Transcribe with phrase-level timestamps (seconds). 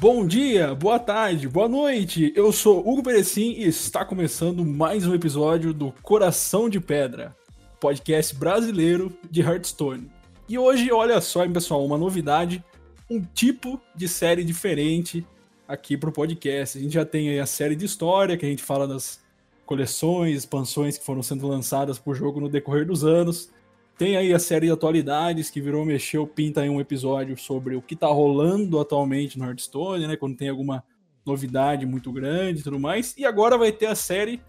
[0.00, 2.32] Bom dia, boa tarde, boa noite.
[2.36, 7.34] Eu sou Hugo Perecim e está começando mais um episódio do Coração de Pedra,
[7.80, 10.08] podcast brasileiro de Hearthstone.
[10.48, 12.62] E hoje, olha só, pessoal, uma novidade,
[13.10, 15.26] um tipo de série diferente
[15.66, 16.78] aqui para o podcast.
[16.78, 19.20] A gente já tem a série de história, que a gente fala das
[19.66, 23.50] coleções, expansões que foram sendo lançadas por jogo no decorrer dos anos.
[23.98, 27.82] Tem aí a série de atualidades que virou mexeu, pinta aí um episódio sobre o
[27.82, 30.16] que tá rolando atualmente no Hearthstone, né?
[30.16, 30.84] Quando tem alguma
[31.26, 33.12] novidade muito grande e tudo mais.
[33.18, 34.40] E agora vai ter a série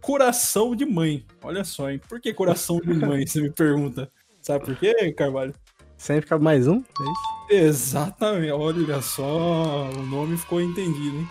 [0.00, 1.22] Coração de Mãe.
[1.42, 2.00] Olha só, hein?
[2.08, 3.26] Por que Coração de Mãe?
[3.26, 4.10] Você me pergunta.
[4.40, 5.54] Sabe por quê, Carvalho?
[5.98, 7.64] Sempre cabe mais um, é isso?
[7.66, 8.52] Exatamente.
[8.52, 11.28] Olha só, o nome ficou entendido, hein?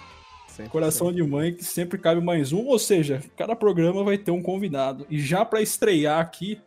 [0.47, 1.23] Sempre, Coração sempre.
[1.23, 2.67] de Mãe, que sempre cabe mais um.
[2.67, 5.07] Ou seja, cada programa vai ter um convidado.
[5.09, 6.61] E já para estrear aqui,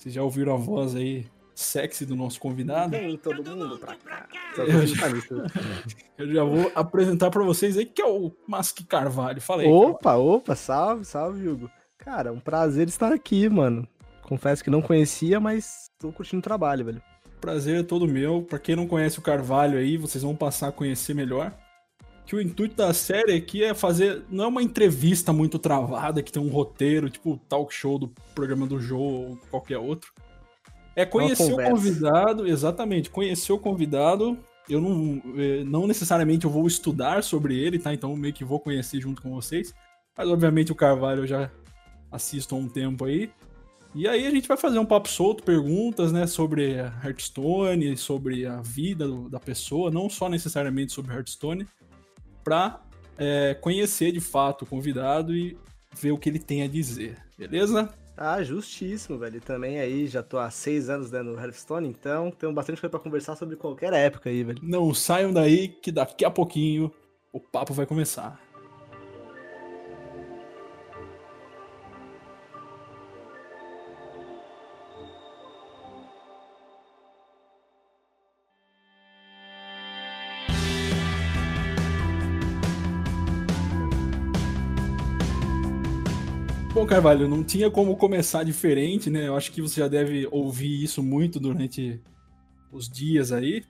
[0.00, 2.92] vocês já ouviram a voz aí sexy do nosso convidado?
[2.92, 4.26] Vem todo mundo pra cá.
[4.56, 5.08] Eu já,
[6.16, 9.42] eu já vou apresentar para vocês aí que é o Masque Carvalho.
[9.42, 9.68] Falei.
[9.68, 10.24] Opa, Carvalho.
[10.24, 11.70] opa, salve, salve, Hugo.
[11.98, 13.86] Cara, um prazer estar aqui, mano.
[14.22, 17.02] Confesso que não conhecia, mas tô curtindo o trabalho, velho.
[17.38, 18.40] Prazer é todo meu.
[18.40, 21.52] Para quem não conhece o Carvalho aí, vocês vão passar a conhecer melhor
[22.30, 24.22] que o intuito da série aqui é fazer.
[24.30, 28.68] Não é uma entrevista muito travada, que tem um roteiro, tipo talk show do programa
[28.68, 30.12] do Joe ou qualquer outro.
[30.94, 34.38] É conhecer o convidado, exatamente, conhecer o convidado.
[34.68, 37.92] Eu não, é, não necessariamente eu vou estudar sobre ele, tá?
[37.92, 39.74] Então meio que vou conhecer junto com vocês.
[40.16, 41.50] Mas obviamente o Carvalho eu já
[42.12, 43.28] assisto há um tempo aí.
[43.92, 48.62] E aí a gente vai fazer um papo solto, perguntas, né, sobre Hearthstone, sobre a
[48.62, 51.66] vida da pessoa, não só necessariamente sobre Hearthstone,
[52.50, 52.80] para
[53.16, 55.56] é, conhecer de fato o convidado e
[55.94, 57.88] ver o que ele tem a dizer, beleza?
[58.16, 59.40] Ah, justíssimo, velho.
[59.40, 62.98] Também aí já tô há seis anos né, no Hearthstone, então tenho bastante coisa pra
[62.98, 64.58] conversar sobre qualquer época aí, velho.
[64.64, 66.90] Não saiam daí que daqui a pouquinho
[67.32, 68.40] o papo vai começar.
[86.90, 89.28] Carvalho, não tinha como começar diferente, né?
[89.28, 92.00] Eu acho que você já deve ouvir isso muito durante
[92.72, 93.62] os dias aí.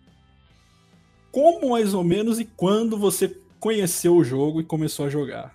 [1.30, 5.54] Como mais ou menos e quando você conheceu o jogo e começou a jogar?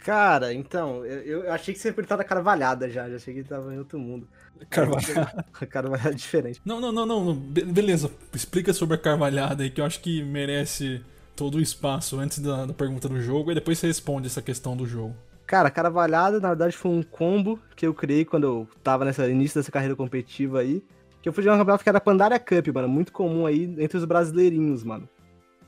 [0.00, 3.42] Cara, então, eu, eu achei que você ia perguntar da Carvalhada já, já achei que
[3.42, 4.28] tava em outro mundo.
[4.68, 5.46] Carvalhada.
[5.66, 6.60] Carvalhada é diferente.
[6.62, 11.02] Não, não, não, não, beleza, explica sobre a Carvalhada aí, que eu acho que merece
[11.34, 14.76] todo o espaço antes da, da pergunta do jogo, e depois você responde essa questão
[14.76, 15.16] do jogo.
[15.50, 19.58] Cara, Carvalhada, na verdade, foi um combo que eu criei quando eu tava nessa início
[19.58, 20.80] dessa carreira competitiva aí.
[21.20, 22.88] Que eu fui jogar um campeonato que era Pandaria Cup, mano.
[22.88, 25.08] Muito comum aí entre os brasileirinhos, mano.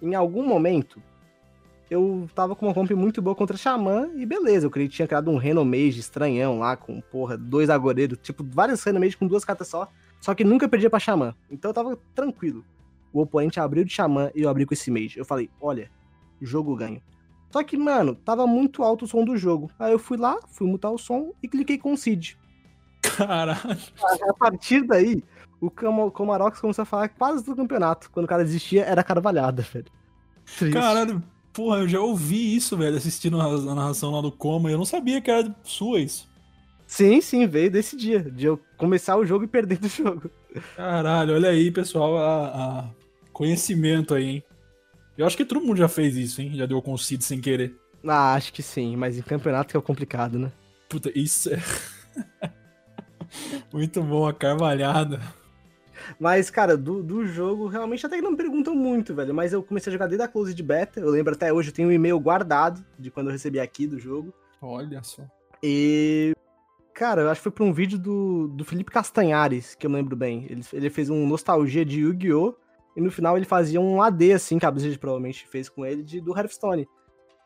[0.00, 1.02] Em algum momento,
[1.90, 4.66] eu tava com uma comp muito boa contra Xamã e beleza.
[4.66, 8.18] Eu criei, tinha criado um Renomage estranhão lá, com, porra, dois agoreiros.
[8.22, 9.88] Tipo, vários Renomage com duas cartas só.
[10.20, 11.34] Só que nunca perdia pra Xamã.
[11.50, 12.64] Então eu tava tranquilo.
[13.12, 15.18] O oponente abriu de Xamã e eu abri com esse Mage.
[15.18, 15.90] Eu falei, olha,
[16.40, 17.02] jogo ganho.
[17.52, 19.70] Só que, mano, tava muito alto o som do jogo.
[19.78, 22.38] Aí eu fui lá, fui mutar o som e cliquei com o Cid.
[23.02, 23.78] Caralho.
[24.28, 25.22] A partir daí,
[25.60, 28.10] o Comarox começou a falar quase do campeonato.
[28.10, 29.86] Quando o cara desistia, era carvalhada, velho.
[30.56, 30.72] Triste.
[30.72, 34.70] Caralho, porra, eu já ouvi isso, velho, assistindo a narração lá do Coma.
[34.70, 36.26] Eu não sabia que era sua isso.
[36.86, 40.30] Sim, sim, veio desse dia, de eu começar o jogo e perder do jogo.
[40.76, 42.84] Caralho, olha aí, pessoal, a, a
[43.32, 44.44] conhecimento aí, hein?
[45.16, 46.52] Eu acho que todo mundo já fez isso, hein?
[46.54, 47.76] Já deu Cid sem querer.
[48.06, 50.50] Ah, acho que sim, mas em campeonato que é complicado, né?
[50.88, 51.58] Puta, isso é.
[53.72, 55.20] muito bom, a carvalhada.
[56.18, 59.34] Mas, cara, do, do jogo, realmente até que não me perguntam muito, velho.
[59.34, 61.00] Mas eu comecei a jogar desde a close de beta.
[61.00, 63.98] Eu lembro até hoje, eu tenho um e-mail guardado de quando eu recebi aqui do
[63.98, 64.32] jogo.
[64.60, 65.22] Olha só.
[65.62, 66.34] E.
[66.94, 70.14] Cara, eu acho que foi pra um vídeo do, do Felipe Castanhares, que eu lembro
[70.14, 70.46] bem.
[70.48, 72.54] Ele, ele fez um nostalgia de Yu-Gi-Oh!
[72.96, 76.02] E no final ele fazia um AD, assim, que a Blizzard provavelmente fez com ele,
[76.02, 76.86] de, do Hearthstone.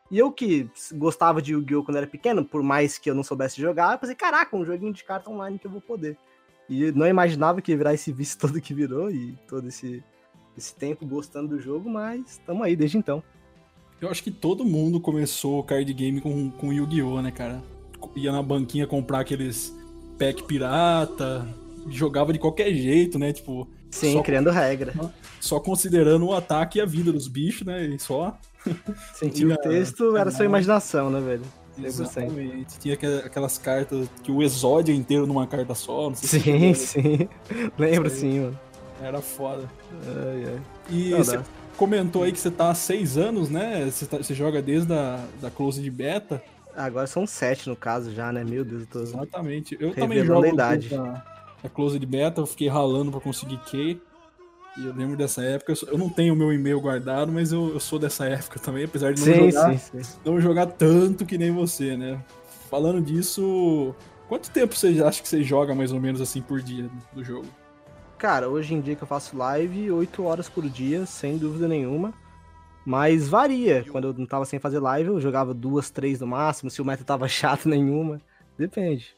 [0.09, 1.83] E eu que gostava de Yu-Gi-Oh!
[1.83, 4.93] quando era pequeno, por mais que eu não soubesse jogar, eu pensei, caraca, um joguinho
[4.93, 6.17] de carta online que eu vou poder.
[6.69, 10.03] E não imaginava que ia virar esse vício todo que virou e todo esse,
[10.57, 13.23] esse tempo gostando do jogo, mas estamos aí desde então.
[13.99, 17.63] Eu acho que todo mundo começou card game com, com Yu-Gi-Oh, né, cara?
[18.15, 19.75] Ia na banquinha comprar aqueles
[20.17, 21.47] pack pirata,
[21.89, 23.33] jogava de qualquer jeito, né?
[23.33, 24.93] Tipo, Sim, só, criando regra.
[25.39, 27.85] Só considerando o ataque e a vida dos bichos, né?
[27.85, 28.37] E só.
[29.33, 31.43] Tinha o texto era sua imaginação, né, velho?
[31.81, 32.79] Exatamente.
[32.79, 36.11] Tinha aquelas cartas que o exódio inteiro numa carta só.
[36.15, 37.29] sim, sim.
[37.77, 38.59] Lembro sim, mano.
[39.01, 39.69] Era foda.
[40.05, 40.61] Ai, ai.
[40.89, 41.11] E
[41.75, 43.85] comentou aí que você tá há seis anos, né?
[43.85, 46.41] Você, tá, você joga desde a da Close de Beta.
[46.75, 48.43] Agora são sete no caso já, né?
[48.43, 49.01] Meu Deus, eu tô...
[49.01, 49.77] Exatamente.
[49.79, 50.89] Eu também jogo a idade.
[50.89, 54.01] Da, da Close de Beta, eu fiquei ralando pra conseguir Key.
[54.77, 57.79] E eu lembro dessa época, eu não tenho o meu e-mail guardado, mas eu, eu
[57.79, 60.19] sou dessa época também, apesar de não sim, jogar, sim, sim.
[60.23, 62.23] não jogar tanto que nem você, né?
[62.69, 63.95] Falando disso,
[64.29, 67.47] quanto tempo você acha que você joga mais ou menos assim por dia do jogo?
[68.19, 72.13] Cara, hoje em dia que eu faço live, 8 horas por dia, sem dúvida nenhuma.
[72.85, 73.83] Mas varia.
[73.91, 76.69] Quando eu não tava sem fazer live, eu jogava duas, três no máximo.
[76.69, 78.21] Se o meta tava chato, nenhuma.
[78.57, 79.15] Depende.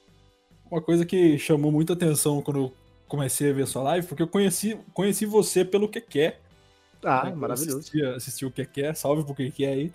[0.70, 2.74] Uma coisa que chamou muita atenção quando eu
[3.08, 6.42] comecei a ver sua live, porque eu conheci, conheci você pelo que quer.
[7.04, 7.36] Ah, né?
[7.36, 7.80] maravilhoso.
[7.80, 9.94] Assisti, assisti o que quer, salve pro que quer aí.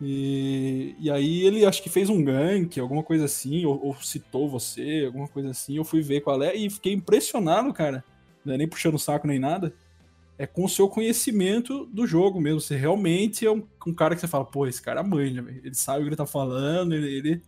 [0.00, 4.48] E, e aí ele acho que fez um gank, alguma coisa assim, ou, ou, citou
[4.48, 5.76] você, alguma coisa assim.
[5.76, 8.04] Eu fui ver qual é e fiquei impressionado, cara.
[8.44, 9.72] Não é nem puxando o saco nem nada
[10.38, 12.60] é com o seu conhecimento do jogo mesmo.
[12.60, 15.60] Você realmente é um, um cara que você fala, pô, esse cara manja, véio.
[15.64, 17.42] ele sabe o que ele tá falando, ele, ele,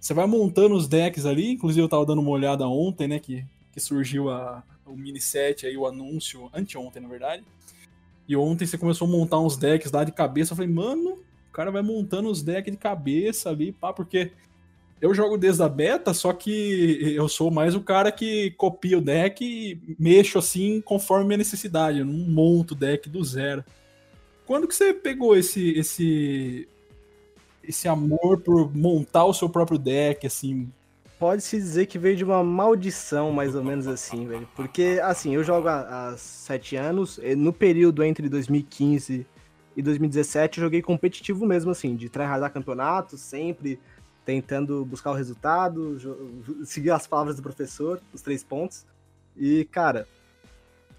[0.00, 3.44] Você vai montando os decks ali, inclusive eu tava dando uma olhada ontem, né, que,
[3.72, 7.44] que surgiu a, o mini set aí, o anúncio, anteontem, na verdade.
[8.28, 11.18] E ontem você começou a montar uns decks lá de cabeça, eu falei, mano,
[11.48, 14.32] o cara vai montando os decks de cabeça ali, pá, porque
[15.00, 19.00] eu jogo desde a beta, só que eu sou mais o cara que copia o
[19.00, 22.00] deck e mexo assim conforme minha necessidade.
[22.00, 23.64] Eu não monto o deck do zero.
[24.44, 26.68] Quando que você pegou esse esse
[27.68, 30.72] esse amor por montar o seu próprio deck, assim?
[31.18, 34.48] Pode-se dizer que veio de uma maldição, mais ou menos assim, velho.
[34.56, 37.20] Porque, assim, eu jogo há, há sete anos.
[37.36, 39.26] No período entre 2015
[39.76, 43.78] e 2017, eu joguei competitivo mesmo, assim, de tryhardar campeonato, sempre
[44.24, 45.98] tentando buscar o resultado,
[46.64, 48.86] seguir as palavras do professor, os três pontos.
[49.36, 50.06] E, cara,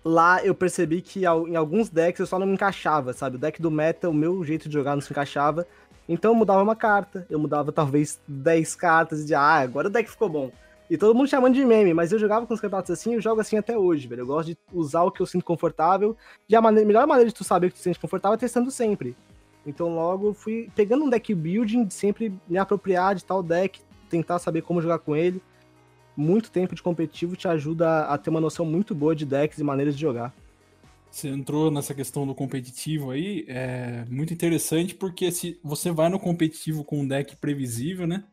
[0.03, 3.35] lá eu percebi que em alguns decks eu só não me encaixava, sabe?
[3.35, 5.67] O deck do meta, o meu jeito de jogar não se encaixava.
[6.09, 10.09] Então eu mudava uma carta, eu mudava talvez 10 cartas de ah, agora o deck
[10.09, 10.51] ficou bom.
[10.89, 13.39] E todo mundo chamando de meme, mas eu jogava com os campeonatos assim, eu jogo
[13.39, 14.21] assim até hoje, velho.
[14.21, 16.17] Eu gosto de usar o que eu sinto confortável.
[16.49, 18.71] E a maneira, melhor maneira de tu saber que tu se sente confortável é testando
[18.71, 19.15] sempre.
[19.63, 23.79] Então logo fui pegando um deck building, sempre me apropriar de tal deck,
[24.09, 25.39] tentar saber como jogar com ele.
[26.17, 29.63] Muito tempo de competitivo te ajuda a ter uma noção muito boa de decks e
[29.63, 30.33] maneiras de jogar.
[31.11, 36.19] Você entrou nessa questão do competitivo aí, é muito interessante porque se você vai no
[36.19, 38.23] competitivo com um deck previsível, né?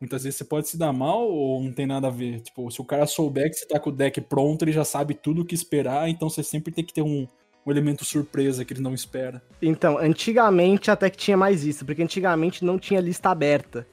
[0.00, 2.40] Muitas vezes você pode se dar mal ou não tem nada a ver.
[2.40, 5.14] Tipo, se o cara souber que você tá com o deck pronto, ele já sabe
[5.14, 7.26] tudo o que esperar, então você sempre tem que ter um,
[7.66, 9.42] um elemento surpresa que ele não espera.
[9.60, 13.86] Então, antigamente até que tinha mais isso, porque antigamente não tinha lista aberta.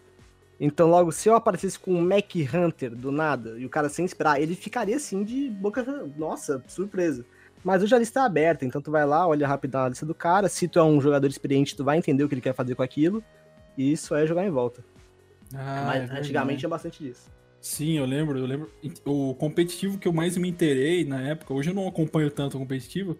[0.60, 4.04] Então, logo, se eu aparecesse com um Mac Hunter do nada, e o cara sem
[4.04, 5.84] esperar, ele ficaria assim de boca.
[6.18, 7.26] Nossa, surpresa.
[7.64, 10.16] Mas hoje a lista é aberta, então tu vai lá, olha rapidão a lista do
[10.16, 10.48] cara.
[10.48, 12.84] Se tu é um jogador experiente, tu vai entender o que ele quer fazer com
[12.84, 13.24] aquilo.
[13.78, 14.84] E isso é jogar em volta.
[15.54, 17.30] Ah, Mas é antigamente tinha bastante disso.
[17.62, 18.72] Sim, eu lembro, eu lembro.
[19.06, 22.60] O competitivo que eu mais me interei na época, hoje eu não acompanho tanto o
[22.60, 23.18] competitivo,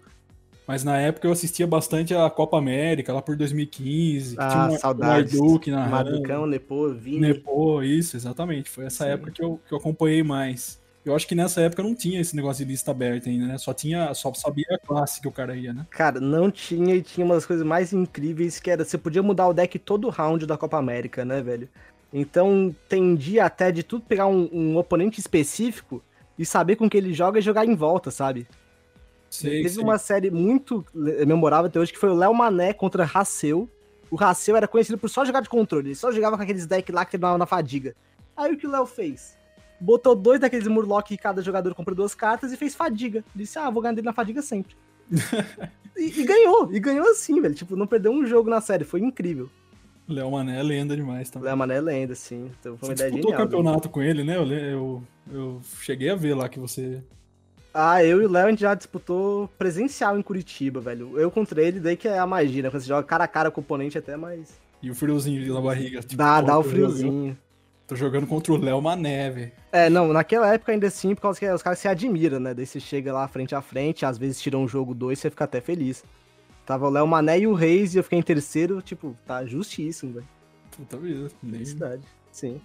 [0.66, 4.36] mas na época eu assistia bastante a Copa América, lá por 2015.
[4.38, 5.34] Ah, tinha saudades.
[5.34, 7.20] Um Marduke na Marducão, Nepo, Vini.
[7.20, 8.70] Nepo, isso, exatamente.
[8.70, 9.12] Foi essa Sim.
[9.12, 10.80] época que eu, que eu acompanhei mais.
[11.10, 13.58] Eu acho que nessa época não tinha esse negócio de lista aberta ainda, né?
[13.58, 15.88] Só tinha, só sabia a classe que o cara ia, né?
[15.90, 19.48] Cara, não tinha e tinha uma das coisas mais incríveis que era você podia mudar
[19.48, 21.68] o deck todo round da Copa América, né, velho?
[22.14, 26.02] Então tendia até de tudo pegar um, um oponente específico
[26.38, 28.48] e saber com que ele joga e jogar em volta, sabe?
[29.32, 29.84] Sei, Teve sei.
[29.84, 33.68] uma série muito memorável até hoje que foi o Léo Mané contra Raceu.
[34.12, 36.94] O Raceu era conhecido por só jogar de controle, ele só jogava com aqueles decks
[36.94, 37.96] lá que terminavam na fadiga.
[38.38, 39.39] Aí o que o Léo fez?
[39.80, 43.24] Botou dois daqueles Murloc e cada jogador comprou duas cartas e fez fadiga.
[43.36, 44.76] Disse, ah, vou ganhar dele na fadiga sempre.
[45.98, 47.56] e, e, ganhou, e ganhou assim, velho.
[47.56, 49.50] Tipo, não perdeu um jogo na série, foi incrível.
[50.08, 51.48] Léo Mané é lenda demais também.
[51.48, 52.52] Léo Mané é lenda, sim.
[52.60, 53.48] Então foi uma você ideia disputou genial.
[53.48, 53.94] campeonato né?
[53.94, 54.38] com ele, né?
[54.38, 57.02] Eu, eu, eu cheguei a ver lá que você
[57.74, 61.20] ah, eu e o Léo a gente já disputou presencial em Curitiba, velho.
[61.20, 62.70] Eu contra ele, daí que é a magia, né?
[62.70, 64.60] Quando você joga cara a cara com o oponente até mais.
[64.82, 66.02] E o friozinho na barriga.
[66.02, 67.38] Tipo, dá, dá o friozinho.
[67.90, 69.52] Tô jogando contra o Léo Mané, velho.
[69.72, 72.54] É, não, naquela época ainda assim, por causa que os caras se admiram, né?
[72.54, 75.46] Daí você chega lá frente a frente, às vezes tira um jogo dois, você fica
[75.46, 76.04] até feliz.
[76.68, 80.14] Tava o Léo Mané e o Reis e eu fiquei em terceiro, tipo, tá justíssimo,
[80.14, 80.28] velho.
[80.70, 81.64] Puta vida, nem.
[81.64, 82.62] Verdade, sim.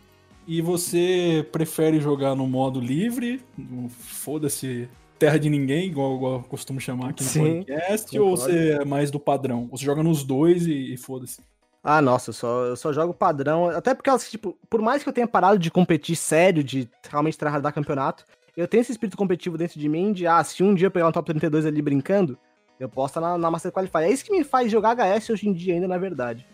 [0.47, 3.41] E você prefere jogar no modo livre?
[3.89, 8.11] Foda-se, terra de ninguém, igual, igual eu costumo chamar aqui no Sim, podcast?
[8.11, 8.31] Concordo.
[8.31, 9.69] Ou você é mais do padrão?
[9.71, 11.41] Você joga nos dois e, e foda-se?
[11.87, 13.69] Ah, nossa, eu só, eu só jogo padrão.
[13.69, 17.75] Até porque, tipo, por mais que eu tenha parado de competir sério, de realmente tryhardar
[17.75, 18.25] campeonato,
[18.57, 21.09] eu tenho esse espírito competitivo dentro de mim de, ah, se um dia eu pegar
[21.09, 22.39] um top 32 ali brincando,
[22.81, 23.99] Eu posso estar na, na Master Qualify.
[23.99, 26.47] É isso que me faz jogar HS hoje em dia ainda, na verdade.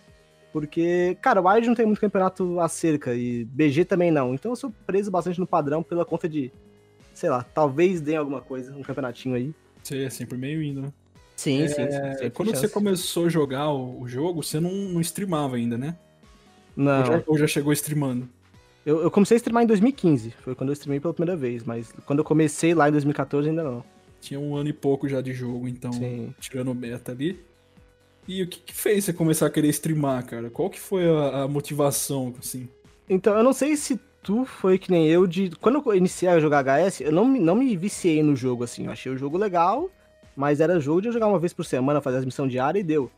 [0.53, 4.35] Porque, cara, o Wild não tem muito campeonato acerca e BG também não.
[4.35, 6.53] Então eu sou preso bastante no padrão pela conta de,
[7.15, 9.55] sei lá, talvez dê alguma coisa, um campeonatinho aí.
[9.83, 10.93] Você é sempre meio indo, né?
[11.41, 11.69] Sim, É,
[12.19, 12.31] sim.
[12.35, 15.97] quando você começou a jogar o, o jogo, você não, não streamava ainda, né?
[16.77, 18.29] Não, Ou já, ou já chegou streamando?
[18.85, 20.35] eu, eu comecei a streamar em 2015.
[20.43, 21.65] Foi quando eu streamei pela primeira vez.
[21.65, 23.83] Mas quando eu comecei lá em 2014 ainda não.
[24.21, 26.35] Tinha um ano e pouco já de jogo, então, Sim.
[26.39, 27.41] tirando o beta ali.
[28.29, 30.51] E o que, que fez você começar a querer streamar, cara?
[30.51, 32.69] Qual que foi a, a motivação, assim?
[33.09, 35.51] Então, eu não sei se tu foi que nem eu de.
[35.59, 38.85] Quando eu iniciei a jogar HS, eu não, me- não me viciei no jogo, assim.
[38.85, 39.91] Eu achei o jogo legal,
[40.37, 42.87] mas era jogo de eu jogar uma vez por semana, fazer as missões diárias e
[42.87, 43.11] deu.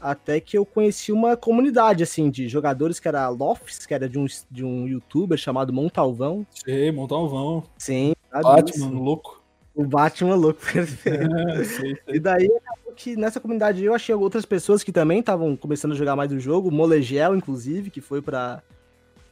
[0.00, 4.18] Até que eu conheci uma comunidade, assim, de jogadores que era Lofts, que era de
[4.18, 6.46] um, de um youtuber chamado Montalvão.
[6.50, 8.88] Sei, Montalvão, Sim, Batman, isso?
[8.88, 9.42] louco.
[9.74, 11.36] O Batman louco, perfeito.
[11.36, 11.98] É, sei, sei.
[12.08, 15.96] E daí acabou que nessa comunidade eu achei outras pessoas que também estavam começando a
[15.96, 18.62] jogar mais o jogo, Molegel, inclusive, que foi pra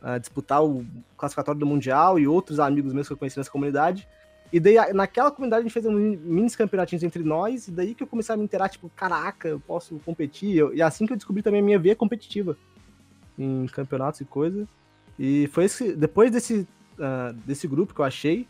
[0.03, 0.85] ah, disputar o
[1.17, 4.07] classificatório do Mundial, e outros amigos meus que eu conheci nessa comunidade.
[4.53, 8.03] E daí, naquela comunidade, a gente fez um mini campeonatinhos entre nós, e daí que
[8.03, 10.65] eu comecei a me interar, tipo, caraca, eu posso competir.
[10.75, 12.57] E assim que eu descobri também a minha veia competitiva
[13.39, 14.67] em campeonatos e coisa.
[15.19, 16.67] E foi esse, depois desse,
[16.99, 18.47] ah, desse grupo que eu achei,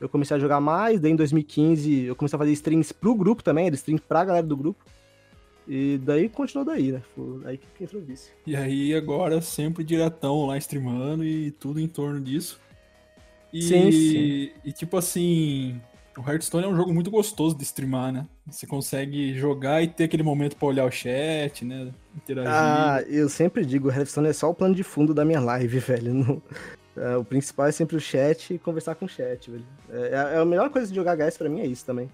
[0.00, 3.42] eu comecei a jogar mais, daí em 2015 eu comecei a fazer streams pro grupo
[3.42, 4.84] também, era stream pra galera do grupo.
[5.68, 7.02] E daí continuou daí, né?
[7.14, 8.06] Foi aí que entrou o.
[8.46, 12.60] E aí agora sempre diretão lá streamando e tudo em torno disso.
[13.52, 14.50] E, Sim, sim.
[14.64, 15.80] e tipo assim,
[16.16, 18.26] o Hearthstone é um jogo muito gostoso de streamar, né?
[18.46, 21.90] Você consegue jogar e ter aquele momento pra olhar o chat, né?
[22.16, 22.52] Interagir.
[22.52, 25.78] Ah, eu sempre digo, o Hearthstone é só o plano de fundo da minha live,
[25.80, 26.14] velho.
[26.14, 26.42] Não-
[26.96, 29.64] é, o principal é sempre o chat e conversar com o chat, velho.
[29.90, 32.10] É, é a melhor coisa de jogar HS pra mim é isso também.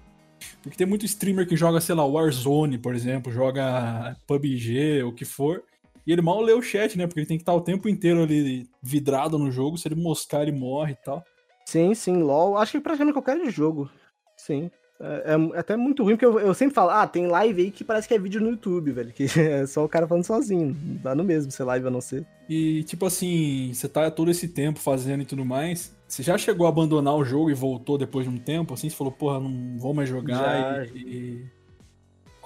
[0.62, 5.24] Porque tem muito streamer que joga, sei lá, Warzone, por exemplo, joga PUBG, o que
[5.24, 5.62] for.
[6.06, 7.06] E ele mal lê o chat, né?
[7.06, 9.76] Porque ele tem que estar o tempo inteiro ali vidrado no jogo.
[9.76, 11.24] Se ele moscar, ele morre e tal.
[11.64, 12.56] Sim, sim, LOL.
[12.56, 13.90] Acho que praticamente qualquer jogo.
[14.36, 14.70] Sim.
[15.00, 17.84] É, é até muito ruim, porque eu, eu sempre falo, ah, tem live aí que
[17.84, 19.12] parece que é vídeo no YouTube, velho.
[19.12, 20.74] Que é só o cara falando sozinho.
[21.02, 22.24] Dá no mesmo ser live a não ser.
[22.48, 25.94] E, tipo assim, você tá todo esse tempo fazendo e tudo mais.
[26.06, 28.72] Você já chegou a abandonar o jogo e voltou depois de um tempo?
[28.72, 30.86] Assim, você falou, porra, não vou mais jogar.
[30.86, 30.92] Já.
[30.94, 31.55] E, e-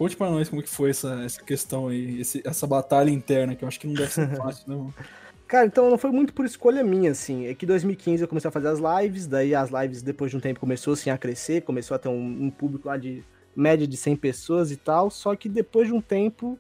[0.01, 3.63] Conte pra nós como que foi essa, essa questão aí, esse- essa batalha interna, que
[3.63, 4.95] eu acho que não deve ser fácil, não.
[5.47, 7.45] Cara, então não foi muito por escolha minha, assim.
[7.45, 10.39] É que em 2015 eu comecei a fazer as lives, daí as lives, depois de
[10.39, 13.23] um tempo, começou assim, a crescer, começou a ter um, um público lá de
[13.55, 15.11] média de 100 pessoas e tal.
[15.11, 16.59] Só que depois de um tempo.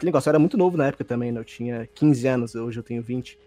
[0.00, 1.38] que negócio, eu era muito novo na época também, né?
[1.38, 3.38] Eu tinha 15 anos, hoje eu tenho 20.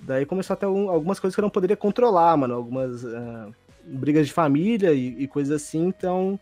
[0.00, 2.54] Daí começou a ter um- algumas coisas que eu não poderia controlar, mano.
[2.54, 3.48] Algumas ah,
[3.84, 6.36] brigas de família e, e coisas assim, então.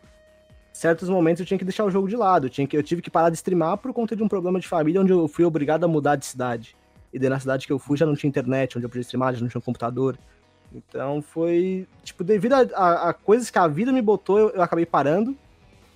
[0.78, 2.48] Certos momentos eu tinha que deixar o jogo de lado.
[2.48, 5.00] Tinha que, eu tive que parar de streamar por conta de um problema de família,
[5.00, 6.76] onde eu fui obrigado a mudar de cidade.
[7.12, 9.34] E daí na cidade que eu fui já não tinha internet, onde eu podia streamar,
[9.34, 10.16] já não tinha um computador.
[10.72, 14.62] Então foi, tipo, devido a, a- a coisas que a vida me botou, eu, eu
[14.62, 15.36] acabei parando.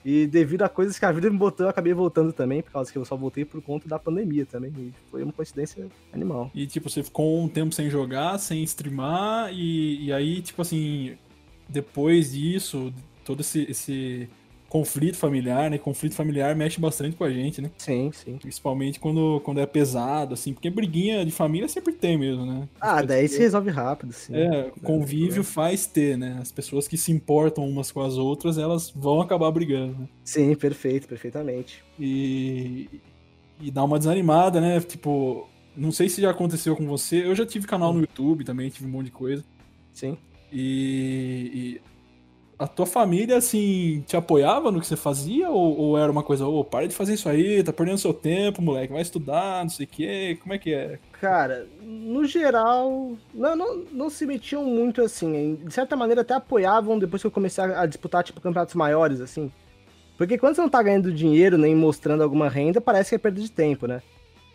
[0.04, 2.90] E devido a coisas que a vida me botou, eu acabei voltando também, por causa
[2.90, 4.72] que eu só voltei por conta da pandemia também.
[4.76, 6.50] E foi uma coincidência animal.
[6.52, 11.16] E, tipo, você ficou um tempo sem jogar, sem streamar, e, e aí, tipo assim,
[11.68, 12.92] depois disso,
[13.24, 14.28] todo esse, esse
[14.72, 15.76] conflito familiar, né?
[15.76, 17.70] Conflito familiar mexe bastante com a gente, né?
[17.76, 18.38] Sim, sim.
[18.38, 22.66] Principalmente quando, quando é pesado, assim, porque briguinha de família sempre tem mesmo, né?
[22.80, 24.34] Ah, daí se resolve rápido, sim.
[24.34, 26.38] É, convívio faz ter, né?
[26.40, 30.08] As pessoas que se importam umas com as outras, elas vão acabar brigando, né?
[30.24, 31.84] Sim, perfeito, perfeitamente.
[32.00, 32.88] E,
[33.60, 34.80] e dá uma desanimada, né?
[34.80, 37.26] Tipo, não sei se já aconteceu com você.
[37.26, 39.44] Eu já tive canal no YouTube também, tive um monte de coisa.
[39.92, 40.16] Sim.
[40.50, 41.91] E, e
[42.62, 45.50] a tua família, assim, te apoiava no que você fazia?
[45.50, 48.62] Ou, ou era uma coisa, ô, para de fazer isso aí, tá perdendo seu tempo,
[48.62, 50.38] moleque, vai estudar, não sei o quê.
[50.40, 50.98] Como é que é?
[51.20, 55.58] Cara, no geral, não, não, não se metiam muito assim.
[55.64, 59.50] De certa maneira, até apoiavam depois que eu comecei a disputar, tipo, campeonatos maiores, assim.
[60.16, 63.40] Porque quando você não tá ganhando dinheiro nem mostrando alguma renda, parece que é perda
[63.40, 64.02] de tempo, né?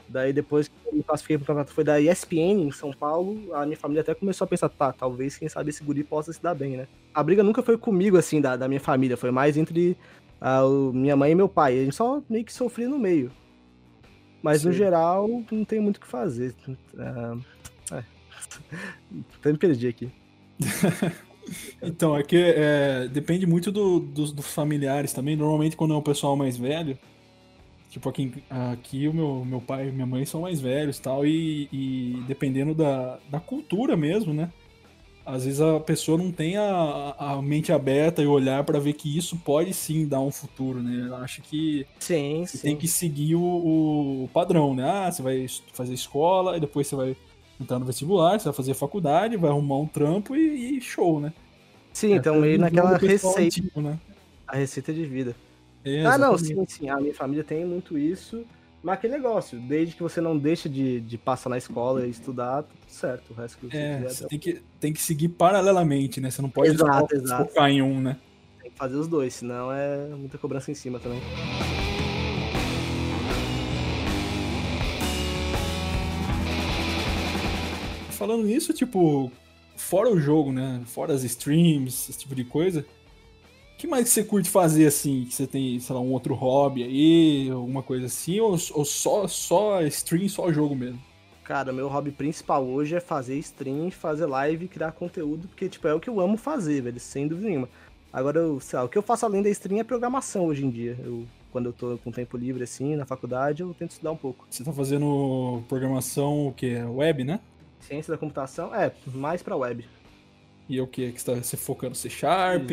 [0.09, 3.65] Daí depois que eu me classifiquei pro campeonato, foi da ESPN em São Paulo, a
[3.65, 6.53] minha família até começou a pensar, tá, talvez, quem sabe, esse guri possa se dar
[6.55, 6.87] bem, né?
[7.13, 9.97] A briga nunca foi comigo, assim, da, da minha família, foi mais entre
[10.39, 11.79] a, o- minha mãe e meu pai.
[11.79, 13.31] A gente só meio que sofria no meio.
[14.41, 14.77] Mas no Sim.
[14.77, 16.53] geral, não tem muito o que fazer.
[16.97, 17.35] Ah,
[17.91, 18.03] é.
[19.39, 20.09] Até me perdi aqui.
[21.81, 25.33] Então, é que é, depende muito do- dos, dos familiares também.
[25.37, 26.97] Normalmente, quando é um pessoal mais velho,
[27.97, 31.67] tipo aqui, aqui o meu, meu pai e minha mãe são mais velhos tal, e,
[31.71, 34.49] e dependendo da, da cultura mesmo, né?
[35.27, 39.17] às vezes a pessoa não tem a, a mente aberta e olhar para ver que
[39.17, 41.05] isso pode sim dar um futuro, né?
[41.05, 42.59] Ela acha que sim, sim.
[42.59, 43.41] tem que seguir o,
[44.23, 44.89] o, padrão, né?
[44.89, 47.17] Ah, você vai fazer escola e depois você vai
[47.59, 51.33] entrar no vestibular, você vai fazer faculdade, vai arrumar um trampo e, e show, né?
[51.91, 53.99] Sim, então É, meio naquela receita, antigo, né?
[54.47, 55.35] a receita de vida.
[55.87, 56.89] É, ah, não, sim, sim.
[56.89, 58.43] A minha família tem muito isso.
[58.83, 62.63] Mas aquele negócio, desde que você não deixa de, de passar na escola e estudar,
[62.63, 63.31] tudo certo.
[63.31, 66.29] O resto que você É, quiser, você tem que, tem que seguir paralelamente, né?
[66.29, 67.45] Você não pode Exato, exato.
[67.49, 68.17] focar em um, né?
[68.61, 71.21] tem que fazer os dois, senão é muita cobrança em cima também.
[78.11, 79.31] Falando nisso, tipo,
[79.75, 80.81] fora o jogo, né?
[80.85, 82.85] Fora as streams, esse tipo de coisa.
[83.77, 85.25] O que mais você curte fazer assim?
[85.25, 88.39] Que você tem, sei lá, um outro hobby aí, alguma coisa assim?
[88.39, 90.99] Ou, ou só, só stream, só jogo mesmo?
[91.43, 95.93] Cara, meu hobby principal hoje é fazer stream, fazer live criar conteúdo, porque, tipo, é
[95.93, 97.69] o que eu amo fazer, velho, sem dúvida nenhuma.
[98.11, 100.71] Agora, eu, sei lá, o que eu faço além da stream é programação hoje em
[100.71, 100.97] dia.
[101.05, 104.47] Eu, quando eu tô com tempo livre, assim, na faculdade, eu tento estudar um pouco.
[104.49, 106.75] Você tá fazendo programação, o que?
[106.81, 107.39] Web, né?
[107.79, 109.85] Ciência da computação, é, mais pra web.
[110.69, 111.11] E é o que?
[111.13, 112.71] Que você tá você focando C Sharp?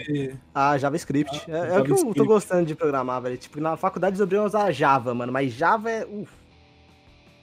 [0.54, 1.48] Ah, JavaScript.
[1.48, 2.14] é, é o que eu JavaScript.
[2.14, 3.38] tô gostando de programar, velho.
[3.38, 6.04] Tipo, na faculdade eu aprendi a usar Java, mano, mas Java é.
[6.06, 6.30] Uf,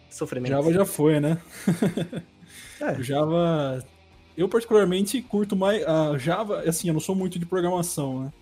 [0.10, 0.52] sofrimento.
[0.52, 1.38] Java já foi, né?
[2.80, 3.00] É.
[3.00, 3.86] O Java.
[4.36, 5.86] Eu, particularmente, curto mais.
[5.86, 8.34] A Java, assim, eu não sou muito de programação, né?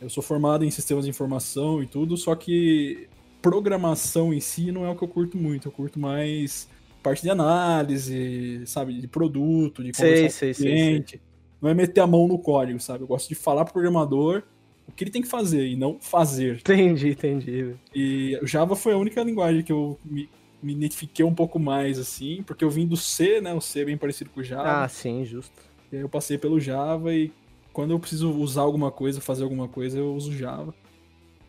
[0.00, 3.08] Eu sou formado em sistemas de informação e tudo, só que
[3.42, 5.68] programação em si não é o que eu curto muito.
[5.68, 6.68] Eu curto mais
[7.02, 8.98] parte de análise, sabe?
[9.00, 11.22] De produto, de Sei, conversar sei, com sei, cliente.
[11.66, 13.02] Não é meter a mão no código, sabe?
[13.02, 14.44] Eu gosto de falar pro programador
[14.86, 16.58] o que ele tem que fazer e não fazer.
[16.58, 17.74] Entendi, entendi.
[17.92, 20.30] E o Java foi a única linguagem que eu me,
[20.62, 23.52] me identifiquei um pouco mais, assim, porque eu vim do C, né?
[23.52, 24.84] O C é bem parecido com o Java.
[24.84, 25.60] Ah, sim, justo.
[25.90, 27.32] E aí eu passei pelo Java e
[27.72, 30.72] quando eu preciso usar alguma coisa, fazer alguma coisa, eu uso Java.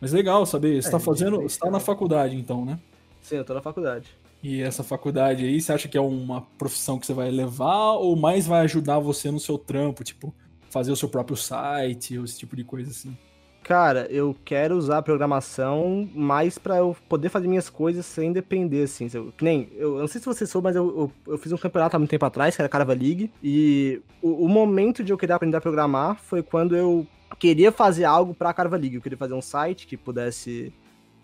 [0.00, 1.40] Mas legal saber, você É, tá fazendo.
[1.42, 2.80] Você tá na faculdade então, né?
[3.20, 4.08] Sim, eu tô na faculdade.
[4.42, 8.14] E essa faculdade aí, você acha que é uma profissão que você vai levar ou
[8.14, 10.32] mais vai ajudar você no seu trampo, tipo,
[10.70, 13.16] fazer o seu próprio site, ou esse tipo de coisa assim?
[13.64, 18.84] Cara, eu quero usar a programação mais pra eu poder fazer minhas coisas sem depender,
[18.84, 19.08] assim.
[19.12, 20.86] Eu- nem, eu, eu não sei se você soube, mas eu,
[21.26, 24.44] eu, eu fiz um campeonato há muito tempo atrás, que era Carava League, e o,
[24.44, 27.06] o momento de eu querer aprender a programar foi quando eu
[27.38, 28.94] queria fazer algo pra Carava League.
[28.96, 30.72] Eu queria fazer um site que pudesse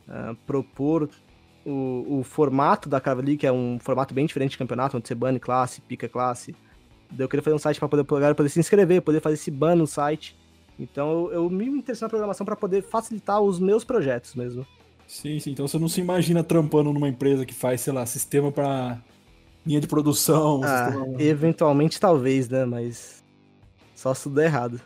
[0.06, 1.08] ah, propor
[1.64, 5.06] o, o formato da Carava League, que é um formato bem diferente de campeonato, onde
[5.08, 6.54] você bane classe, pica classe.
[7.18, 9.74] Eu queria fazer um site pra poder, pra poder se inscrever, poder fazer esse ban
[9.76, 10.36] no site.
[10.78, 14.66] Então eu, eu me interessei na programação pra poder facilitar os meus projetos mesmo.
[15.06, 15.52] Sim, sim.
[15.52, 18.98] Então você não se imagina trampando numa empresa que faz, sei lá, sistema pra
[19.64, 20.60] linha de produção.
[20.64, 22.64] Ah, sistema- eventualmente talvez, né?
[22.64, 23.22] Mas
[23.94, 24.80] só se tudo der errado.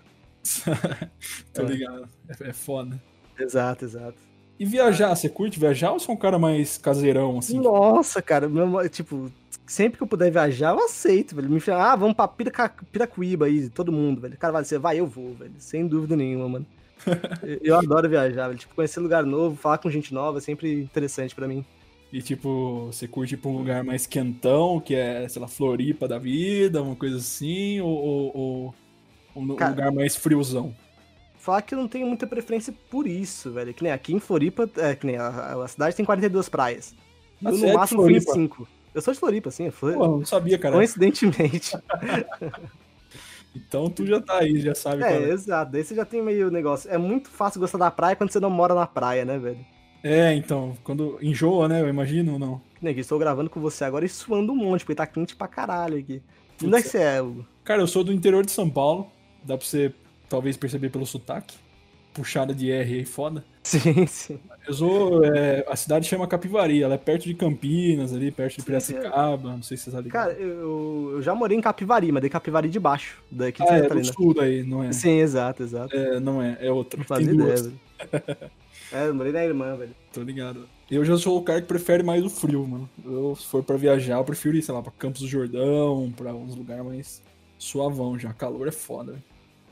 [1.54, 1.64] Tô É.
[1.64, 2.08] ligado.
[2.28, 3.00] É, é foda.
[3.38, 4.18] Exato, exato.
[4.58, 7.60] E viajar, você curte viajar ou você é um cara mais caseirão, assim?
[7.60, 9.30] Nossa, cara, meu, tipo,
[9.66, 11.48] sempre que eu puder viajar, eu aceito, velho.
[11.48, 14.36] Me chama, ah, vamos pra Piraca, Piracuíba aí, todo mundo, velho.
[14.36, 15.52] Cara, vai, você vai, eu vou, velho.
[15.58, 16.66] Sem dúvida nenhuma, mano.
[17.42, 18.58] Eu- eu adoro viajar, velho.
[18.58, 21.64] Tipo, conhecer lugar novo, falar com gente nova é sempre interessante pra mim.
[22.12, 26.08] E tipo, você curte ir pra um lugar mais quentão, que é, sei lá, Floripa
[26.08, 27.90] da vida, uma coisa assim, ou,
[28.34, 28.74] ou,
[29.34, 30.74] ou um Cara- lugar mais friozão?
[31.38, 33.72] Falar que eu não tenho muita preferência por isso, velho.
[33.72, 36.94] Que nem aqui em Floripa, é, que nem a, a cidade tem 42 praias.
[37.40, 38.56] Mas eu é no de máximo fui em Floripa?
[38.56, 38.68] 5.
[38.94, 39.66] Eu sou de Floripa, sim.
[39.66, 40.74] Eu fui, Pô, não sabia, cara.
[40.74, 41.76] coincidentemente.
[43.56, 45.30] Então tu já tá aí, já sabe É, é.
[45.30, 45.72] exato.
[45.72, 46.88] Daí você já tem meio negócio.
[46.90, 49.64] É muito fácil gostar da praia quando você não mora na praia, né, velho?
[50.02, 51.80] É, então, quando enjoa, né?
[51.80, 52.60] Eu imagino ou não.
[52.76, 55.98] Aqui, estou gravando com você agora e suando um monte, porque tá quente pra caralho
[55.98, 56.22] aqui.
[56.56, 57.44] De Onde é que você é, Hugo?
[57.64, 59.10] Cara, eu sou do interior de São Paulo.
[59.42, 59.92] Dá pra você
[60.28, 61.56] talvez perceber pelo sotaque.
[62.12, 63.44] Puxada de R aí, foda.
[63.62, 64.40] Sim, sim.
[64.66, 65.24] Eu sou.
[65.24, 69.50] é, a cidade chama Capivari, ela é perto de Campinas, ali, perto de Piracicaba.
[69.50, 70.28] Não sei se você tá ligado.
[70.28, 73.66] Cara, eu, eu já morei em Capivari, mas de Capivari de baixo, daqui de ah,
[73.66, 74.12] Santa é Catarina.
[74.12, 74.90] sul daí, não é?
[74.90, 75.94] Sim, exato, exato.
[75.94, 76.98] É, não é, é outra.
[76.98, 77.80] Não fazia ideia, velho.
[78.90, 79.94] É, eu morei na irmã, velho.
[80.12, 80.66] tô ligado.
[80.90, 82.88] Eu já sou o cara que prefere mais o frio, mano.
[83.04, 86.32] Eu, se for pra viajar, eu prefiro ir, sei lá, pra Campos do Jordão, pra
[86.32, 87.22] uns lugares mais
[87.58, 88.32] suavão já.
[88.32, 89.24] Calor é foda, velho.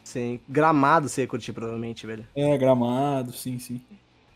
[0.06, 0.38] Sim.
[0.48, 2.24] Gramado você ia curtir, provavelmente, velho.
[2.36, 3.82] É, gramado, sim, sim.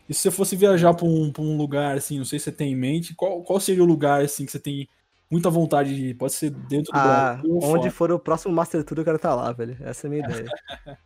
[0.07, 2.51] E se você fosse viajar pra um, pra um lugar, assim, não sei se você
[2.51, 4.89] tem em mente, qual, qual seria o lugar, assim, que você tem
[5.31, 6.13] muita vontade de ir?
[6.15, 7.91] Pode ser dentro do Ah, Brasil onde fora.
[7.91, 9.77] for o próximo Master Tour eu quero estar lá, velho.
[9.79, 10.45] Essa é a minha ideia.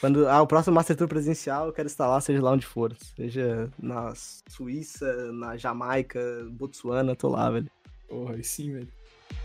[0.00, 2.96] Quando, ah, o próximo Master Tour presencial eu quero estar lá, seja lá onde for.
[3.14, 4.14] Seja na
[4.48, 6.18] Suíça, na Jamaica,
[6.52, 7.70] Botsuana, tô lá, velho.
[8.08, 8.88] Porra, aí sim, velho.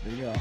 [0.06, 0.32] Legal.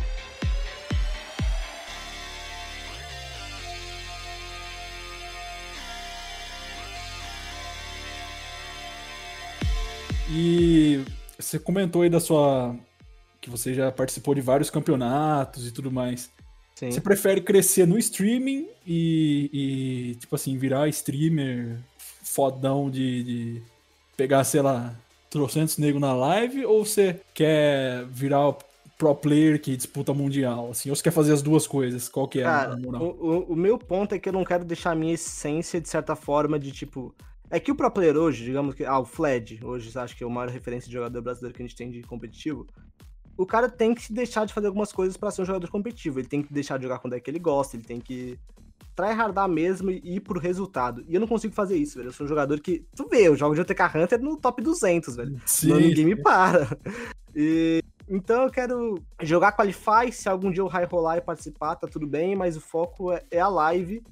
[10.34, 11.04] E
[11.38, 12.76] você comentou aí da sua.
[13.39, 16.30] que você já participou de vários campeonatos e tudo mais.
[16.76, 16.89] Sim.
[16.91, 19.50] Você prefere crescer no streaming e,
[20.12, 21.78] e, tipo assim, virar streamer
[22.24, 23.62] fodão de, de
[24.17, 24.96] pegar, sei lá,
[25.30, 26.65] trocentos negros na live?
[26.65, 28.54] Ou você quer virar
[28.98, 30.89] pro player que disputa mundial, assim?
[30.89, 32.08] Ou você quer fazer as duas coisas?
[32.08, 33.04] Qual que é Cara, a moral?
[33.04, 35.89] o, o- o meu ponto é que eu não quero deixar a minha essência, de
[35.89, 37.13] certa forma, de tipo.
[37.52, 38.86] É que o pro player hoje, digamos que.
[38.86, 41.68] Ah, o Fled, hoje acho que é a maior referência de jogador brasileiro que a
[41.68, 42.66] gente tem de competitivo.
[43.38, 46.20] O cara tem que se deixar de fazer algumas coisas pra ser um jogador competitivo.
[46.20, 48.40] Ele tem que deixar de jogar quando é que ele gosta, ele tem que
[48.96, 51.04] tryhardar mesmo e ir pro resultado.
[51.10, 52.08] E eu não consigo fazer isso, velho.
[52.08, 52.86] Eu sou um jogador que.
[52.96, 55.38] Tu vê, eu jogo de OTK Hunter no top 200, velho.
[55.64, 56.78] Não, ninguém me para.
[57.36, 61.88] E, então eu quero jogar Qualify, se algum dia o High rolar e participar, tá
[61.88, 64.04] tudo bem, mas o foco é, é a live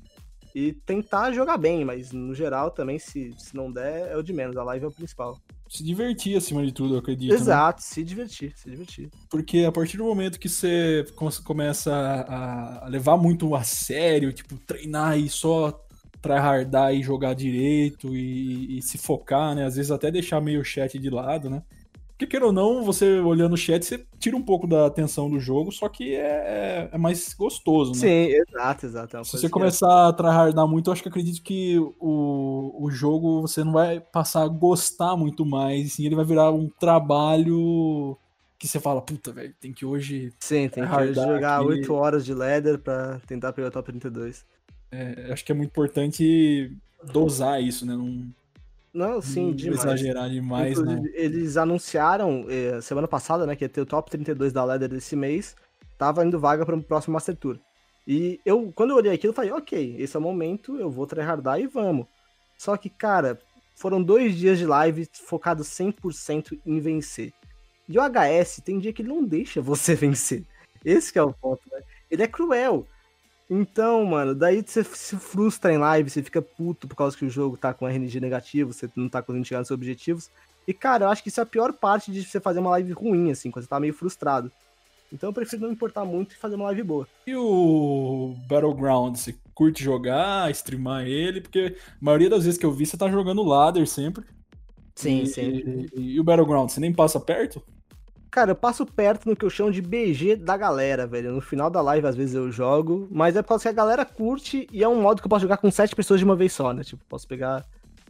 [0.55, 4.33] e tentar jogar bem, mas no geral também, se, se não der, é o de
[4.33, 5.38] menos, a live é o principal.
[5.67, 7.29] Se divertir acima de tudo, eu acredito.
[7.29, 7.35] né?
[7.35, 9.09] Exato, se divertir, se divertir.
[9.29, 14.57] Porque a partir do momento que você com- começa a, levar muito a sério, tipo,
[14.65, 15.79] treinar e só
[16.21, 19.65] tryhardar e jogar direito e, e se focar, né?
[19.65, 21.62] Às vezes até deixar meio chat de lado, né?
[22.19, 25.39] Porque, queira ou não, você olhando o chat, você tira um pouco da atenção do
[25.39, 27.97] jogo, só que é, é mais gostoso, né?
[27.97, 29.15] Sim, exato, exato.
[29.15, 32.91] É Se você que começar a tryhardar muito, eu acho que acredito que o, o
[32.91, 36.67] jogo você não vai passar a gostar muito mais, e sim ele vai virar um
[36.67, 38.17] trabalho
[38.58, 40.34] que você fala, puta, velho, tem que hoje.
[40.41, 41.67] Sim, tem que jogar aqui.
[41.69, 44.45] 8 horas de ladder pra tentar pegar o top 32.
[44.91, 46.75] é, acho que é muito importante
[47.13, 47.95] dosar isso, né?
[47.95, 48.29] Não,
[48.93, 49.80] Não, sim, não demais.
[49.82, 51.02] exagerar demais, né?
[51.13, 55.15] Eles anunciaram eh, semana passada, né, que ia ter o top 32 da Ladder desse
[55.15, 55.56] mês.
[55.97, 57.60] Tava indo vaga para o próximo Master Tour.
[58.08, 61.06] E eu, quando eu olhei aquilo, eu falei, ok, esse é o momento, eu vou
[61.06, 62.08] tryhardar e vamos.
[62.58, 63.39] Só que, cara,
[63.75, 67.32] foram dois dias de live focado 100% em vencer.
[67.88, 70.43] E o HS tem dia que ele não deixa você vencer.
[70.84, 71.82] Esse é o ponto, né?
[72.10, 72.88] Ele é cruel.
[73.49, 77.29] Então, mano, daí você se frustra em live, você fica puto por causa que o
[77.29, 80.29] jogo tá com RNG negativo, você não tá conseguindo chegar nos seus objetivos.
[80.67, 82.91] E, cara, eu acho que isso é a pior parte de você fazer uma live
[82.91, 84.51] ruim, assim, quando você tá meio frustrado.
[85.12, 87.07] Então eu prefiro não importar muito e fazer uma live boa.
[87.25, 91.41] E o Battleground, você curte jogar, streamar ele?
[91.41, 94.23] Porque a maioria das vezes que eu vi, você tá jogando ladder sempre.
[94.93, 95.88] Sim, e, sim.
[95.95, 97.63] E, e o Battleground, você nem passa perto?
[98.31, 101.33] Cara, eu passo perto no que eu chamo de BG da galera, velho.
[101.33, 104.05] No final da live, às vezes, eu jogo, mas é por causa que a galera
[104.05, 106.53] curte e é um modo que eu posso jogar com sete pessoas de uma vez
[106.53, 106.83] só, né?
[106.83, 107.65] Tipo, posso pegar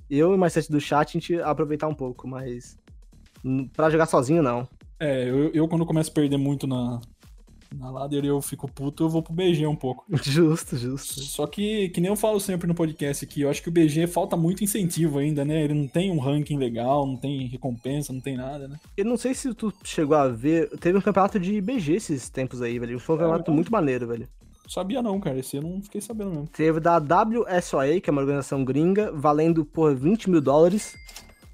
[0.09, 2.77] eu e mais sete do chat a gente aproveitar um pouco, mas
[3.73, 4.67] pra jogar sozinho, não.
[4.99, 6.99] É, eu, eu quando começo a perder muito na,
[7.75, 10.05] na ladder eu fico puto, eu vou pro BG um pouco.
[10.23, 11.21] Justo, justo.
[11.21, 14.07] Só que, que nem eu falo sempre no podcast aqui, eu acho que o BG
[14.07, 15.63] falta muito incentivo ainda, né?
[15.63, 18.79] Ele não tem um ranking legal, não tem recompensa, não tem nada, né?
[18.97, 22.61] Eu não sei se tu chegou a ver, teve um campeonato de BG esses tempos
[22.61, 22.99] aí, velho.
[22.99, 23.55] Foi um campeonato não?
[23.55, 24.27] muito maneiro, velho.
[24.67, 25.39] Sabia não, cara.
[25.39, 26.47] Esse eu não fiquei sabendo mesmo.
[26.47, 30.95] Teve da WSOA, que é uma organização gringa, valendo, por 20 mil dólares.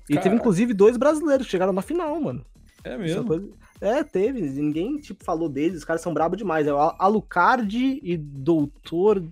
[0.04, 0.36] E teve, Caraca.
[0.36, 2.46] inclusive, dois brasileiros que chegaram na final, mano.
[2.84, 3.54] É é mesmo.
[3.82, 4.42] É, teve.
[4.42, 5.80] Ninguém, tipo, falou deles.
[5.80, 6.66] Os caras são brabos demais.
[6.68, 9.24] É o Al- Alucard e Doutor...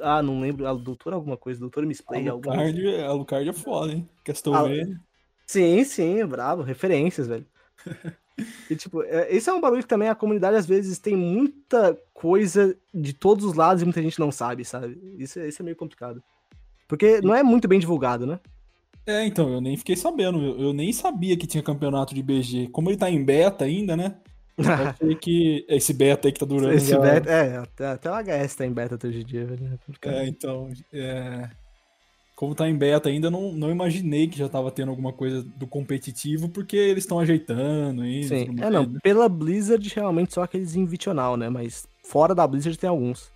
[0.00, 0.64] Ah, não lembro.
[0.78, 1.60] Doutor alguma coisa.
[1.60, 2.28] Doutor Misplay.
[2.28, 2.70] A alguma coisa.
[2.72, 4.08] Lucardi, a Lucardi é foda, hein?
[4.24, 4.98] Castlevania.
[4.98, 5.04] Ah,
[5.46, 6.62] Sim, sim, é brabo.
[6.62, 7.46] Referências, velho.
[8.68, 11.96] E, tipo, é- esse é um barulho que também a comunidade, às vezes, tem muita
[12.12, 14.98] coisa de todos os lados e muita gente não sabe, sabe?
[15.16, 16.20] Isso, é- isso é meio complicado.
[16.88, 18.40] Porque não é muito bem divulgado, né?
[19.06, 20.42] É, então, eu nem fiquei sabendo.
[20.42, 22.68] Eu, eu nem sabia que tinha campeonato de BG.
[22.68, 24.16] Como ele tá em beta ainda, né?
[24.56, 26.72] Eu achei que esse beta aí que tá durando.
[26.72, 29.66] Esse já- beta, é, até, até o HS tá em beta hoje em dia, velho.
[29.74, 30.14] É complicado.
[30.14, 30.70] É, então.
[30.92, 31.50] é,
[32.34, 35.66] Como tá em beta ainda, não, não imaginei que já tava tendo alguma coisa do
[35.66, 38.26] competitivo, porque eles estão ajeitando ainda.
[38.28, 38.98] Sim, é não, né?
[39.02, 41.48] pela Blizzard realmente só aqueles invisional, né?
[41.48, 43.30] Mas fora da Blizzard tem alguns.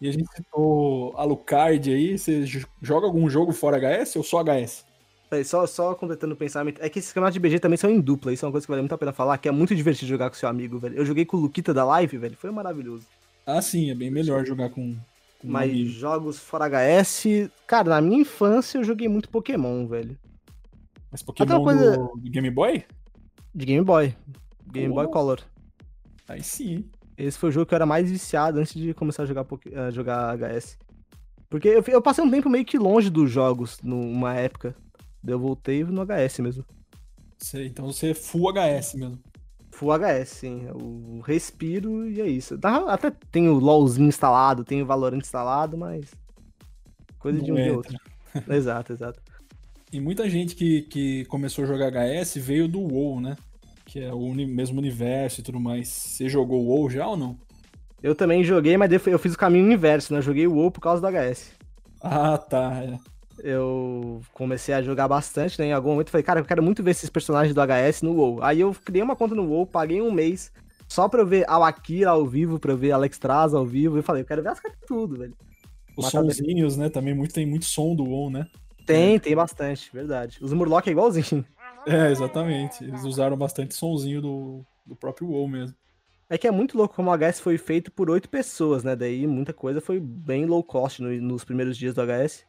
[0.00, 2.16] E a gente citou Alucard aí.
[2.18, 2.44] Você
[2.80, 4.84] joga algum jogo fora HS ou só HS?
[5.30, 8.00] Peraí, Só, só completando o pensamento, é que esses campeonatos de BG também são em
[8.00, 10.08] dupla, isso é uma coisa que vale muito a pena falar, que é muito divertido
[10.08, 10.96] jogar com seu amigo, velho.
[10.96, 13.06] Eu joguei com o Luquita da live, velho, foi maravilhoso.
[13.46, 14.92] Ah, sim, é bem melhor jogar com.
[15.38, 20.18] com Mas jogos fora HS, cara, na minha infância eu joguei muito Pokémon, velho.
[21.12, 22.84] Mas Pokémon coisa- do, do Game Boy?
[23.54, 24.14] De Game Boy.
[24.66, 25.12] Game Boy Nossa.
[25.12, 25.40] Color.
[26.28, 26.84] Aí sim.
[27.16, 29.90] Esse foi o jogo que eu era mais viciado antes de começar a jogar, a
[29.90, 30.76] jogar HS.
[31.48, 34.74] Porque eu, eu passei um tempo meio que longe dos jogos numa época.
[35.22, 36.64] Daí eu voltei no HS mesmo.
[37.38, 39.18] Sei, então você é full HS mesmo.
[39.72, 40.64] Full HS, sim.
[40.66, 42.56] Eu respiro e é isso.
[42.58, 46.06] Dá- Até tem o LOLzinho instalado, tem o Valorant instalado, mas.
[47.18, 47.76] Coisa de Não um dia entra.
[47.76, 47.96] outro.
[48.54, 49.20] exato, exato.
[49.92, 53.36] E muita gente que, que começou a jogar HS veio do WoW, né?
[53.84, 55.88] Que é o uni mesmo universo e tudo mais.
[55.88, 57.36] Você jogou WoW já ou não?
[58.02, 60.18] Eu também joguei, mas eu fiz o caminho inverso, né?
[60.20, 61.50] Eu joguei o WoW por causa do HS.
[62.00, 62.82] Ah, tá.
[62.84, 62.98] É.
[63.42, 65.66] Eu comecei a jogar bastante, né?
[65.66, 68.12] Em algum momento eu falei, cara, eu quero muito ver esses personagens do HS no
[68.12, 68.42] WoW.
[68.42, 70.52] Aí eu criei uma conta no WoW, paguei um mês
[70.88, 73.96] só pra eu ver a Akira ao vivo, pra eu ver Alex Traz ao vivo.
[73.96, 75.36] E eu falei, eu quero ver as caras tudo, velho.
[75.96, 76.88] Os sonzinhos, né?
[76.88, 78.46] Também muito, tem muito som do WoW, né?
[78.86, 80.38] Tem, tem bastante, verdade.
[80.40, 81.44] Os Murloc é igualzinho.
[81.86, 82.84] É, exatamente.
[82.84, 85.74] Eles usaram bastante sonzinho do, do próprio WoW mesmo.
[86.28, 88.94] É que é muito louco como o HS foi feito por oito pessoas, né?
[88.94, 92.44] Daí muita coisa foi bem low cost no, nos primeiros dias do HS.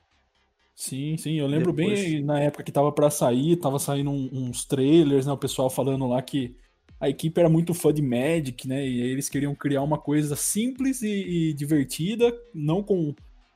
[0.82, 2.02] Sim, sim, eu lembro Depois...
[2.02, 5.32] bem na época que tava para sair, tava saindo uns trailers, né?
[5.32, 6.56] O pessoal falando lá que
[7.00, 8.84] a equipe era muito fã de Magic, né?
[8.84, 13.14] E eles queriam criar uma coisa simples e, e divertida, não com,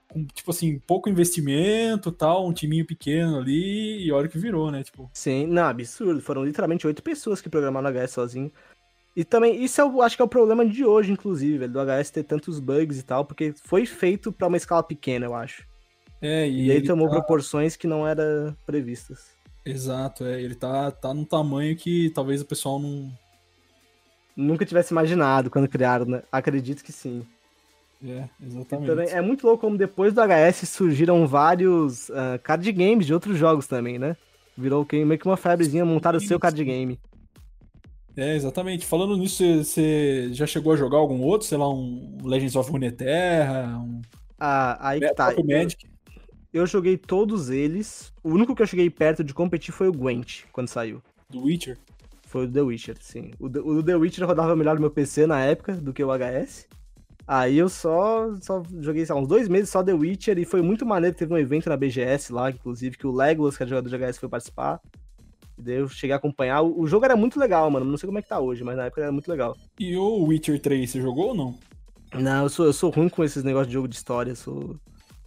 [0.07, 4.83] com, tipo assim, pouco investimento tal, um timinho pequeno ali, e olha que virou, né?
[4.83, 5.09] Tipo...
[5.11, 6.21] Sim, não, absurdo.
[6.21, 8.51] Foram literalmente oito pessoas que programaram o HS sozinho.
[9.15, 12.11] E também, isso eu acho que é o problema de hoje, inclusive, velho, do HS
[12.11, 15.65] ter tantos bugs e tal, porque foi feito para uma escala pequena, eu acho.
[16.21, 17.15] É, e, e ele tomou tá...
[17.15, 19.35] proporções que não eram previstas.
[19.65, 23.11] Exato, é, ele tá, tá num tamanho que talvez o pessoal não.
[24.35, 26.23] Nunca tivesse imaginado quando criaram, né?
[26.31, 27.25] Acredito que sim.
[28.05, 28.87] É, exatamente.
[28.87, 33.37] Também é muito louco como depois do HS surgiram vários uh, card games de outros
[33.37, 34.15] jogos também, né?
[34.57, 36.99] Virou meio que uma febrezinha montar o seu card game.
[38.15, 38.85] É, exatamente.
[38.85, 41.47] Falando nisso, você já chegou a jogar algum outro?
[41.47, 43.77] Sei lá, um Legends of Runeterra?
[43.79, 44.01] Um...
[44.39, 45.33] Ah, aí que tá.
[45.43, 45.94] Magic?
[46.55, 48.13] Eu, joguei todos eles.
[48.23, 51.01] O único que eu cheguei perto de competir foi o Gwent, quando saiu.
[51.29, 51.77] Do Witcher?
[52.23, 53.31] Foi o The Witcher, sim.
[53.39, 56.67] O, o The Witcher rodava melhor no meu PC na época do que o HS.
[57.27, 60.85] Aí eu só, só joguei lá, uns dois meses só The Witcher e foi muito
[60.85, 61.15] maneiro.
[61.15, 64.17] Teve um evento na BGS lá, inclusive, que o Legolas, que é jogador de HS,
[64.17, 64.79] foi participar.
[65.57, 66.61] E daí eu cheguei a acompanhar.
[66.61, 67.85] O jogo era muito legal, mano.
[67.85, 69.57] Não sei como é que tá hoje, mas na época era muito legal.
[69.79, 71.59] E o Witcher 3, você jogou ou não?
[72.13, 74.31] Não, eu sou, eu sou ruim com esses negócios de jogo de história.
[74.31, 74.75] Eu sou.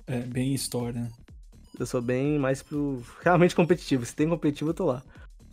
[0.08, 1.08] É, bem história.
[1.78, 3.02] Eu sou bem mais pro.
[3.22, 4.04] Realmente competitivo.
[4.04, 5.02] Se tem competitivo, eu tô lá.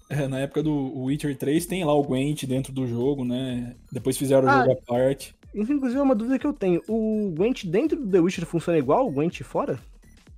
[0.09, 3.75] É, na época do Witcher 3 tem lá o Gwent dentro do jogo, né?
[3.91, 5.35] Depois fizeram o ah, jogo à parte.
[5.53, 6.81] Inclusive, é uma dúvida que eu tenho.
[6.87, 9.79] O Gwent dentro do The Witcher funciona igual o Gwent fora?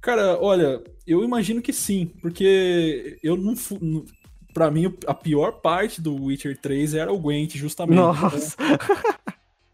[0.02, 3.56] Cara, olha, eu imagino que sim, porque eu não,
[4.54, 7.98] para mim, a pior parte do Witcher 3 era o Gwent, justamente.
[7.98, 8.56] Nossa!
[8.62, 8.78] Né?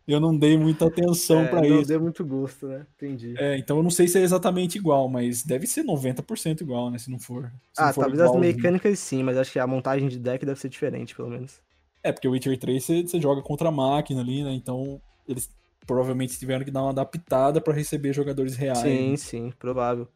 [0.08, 1.76] Eu não dei muita atenção é, para isso.
[1.76, 2.86] Não deu muito gosto, né?
[2.96, 3.36] Entendi.
[3.38, 6.98] É, então eu não sei se é exatamente igual, mas deve ser 90% igual, né?
[6.98, 7.52] Se não for.
[7.72, 10.46] Se ah, não for talvez as mecânicas sim, mas acho que a montagem de deck
[10.46, 11.62] deve ser diferente, pelo menos.
[12.04, 14.52] É, porque o Witcher 3 você, você joga contra a máquina ali, né?
[14.54, 15.50] Então eles
[15.88, 18.80] provavelmente tiveram que dar uma adaptada para receber jogadores reais.
[18.80, 19.18] Sim, né?
[19.18, 20.08] sim, provável.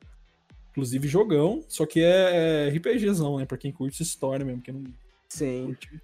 [0.71, 3.45] Inclusive jogão, só que é, é RPGzão, né?
[3.45, 4.83] Pra quem curte história mesmo, que não
[5.29, 5.67] Sim.
[5.67, 6.01] Curte.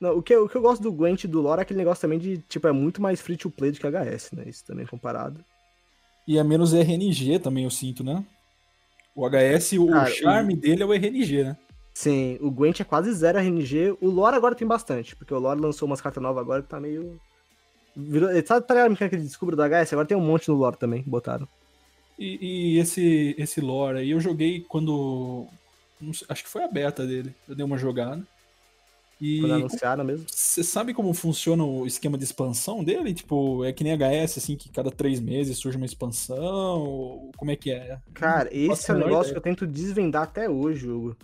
[0.00, 1.78] Não, o, que, eu, o que eu gosto do Gwent e do lore é aquele
[1.78, 4.44] negócio também de, tipo, é muito mais free to play do que HS, né?
[4.46, 5.42] Isso também comparado.
[6.28, 8.24] E é menos RNG também, eu sinto, né?
[9.14, 10.56] O HS, o Cara, charme o...
[10.56, 11.56] dele é o RNG, né?
[11.94, 13.96] Sim, o Gwent é quase zero RNG.
[14.02, 16.78] O lore agora tem bastante, porque o lore lançou umas cartas novas agora que tá
[16.78, 17.18] meio...
[17.96, 18.28] Virou...
[18.44, 19.94] Sabe, tá ligado a mecânica de descubra do HS?
[19.94, 21.48] Agora tem um monte no lore também, botaram.
[22.18, 22.38] E,
[22.74, 25.46] e, esse, esse lore aí eu joguei quando.
[26.28, 27.34] Acho que foi a beta dele.
[27.48, 28.22] Eu dei uma jogada.
[29.20, 30.26] E quando anunciaram mesmo?
[30.28, 33.14] Você sabe como funciona o esquema de expansão dele?
[33.14, 37.30] Tipo, é que nem HS, assim, que cada três meses surge uma expansão?
[37.36, 37.98] Como é que é?
[38.12, 39.32] Cara, esse é um negócio ideia.
[39.32, 41.16] que eu tento desvendar até hoje, Hugo.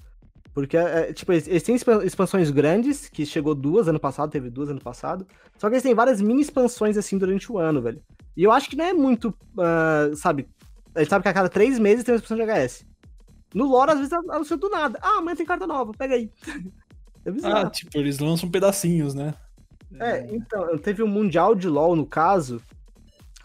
[0.54, 4.68] Porque, é, é tipo, eles têm expansões grandes, que chegou duas ano passado, teve duas
[4.68, 5.26] ano passado.
[5.58, 8.02] Só que eles têm várias mini expansões, assim, durante o ano, velho.
[8.36, 10.48] E eu acho que não é muito, uh, sabe,
[10.94, 12.86] a gente sabe que a cada três meses tem uma expansão de HS.
[13.54, 14.98] No lore, às vezes, anuncia do nada.
[15.02, 16.30] Ah, amanhã tem carta nova, pega aí.
[17.24, 19.34] É ah, tipo, eles lançam pedacinhos, né?
[20.00, 22.60] É, então, teve um Mundial de LoL, no caso,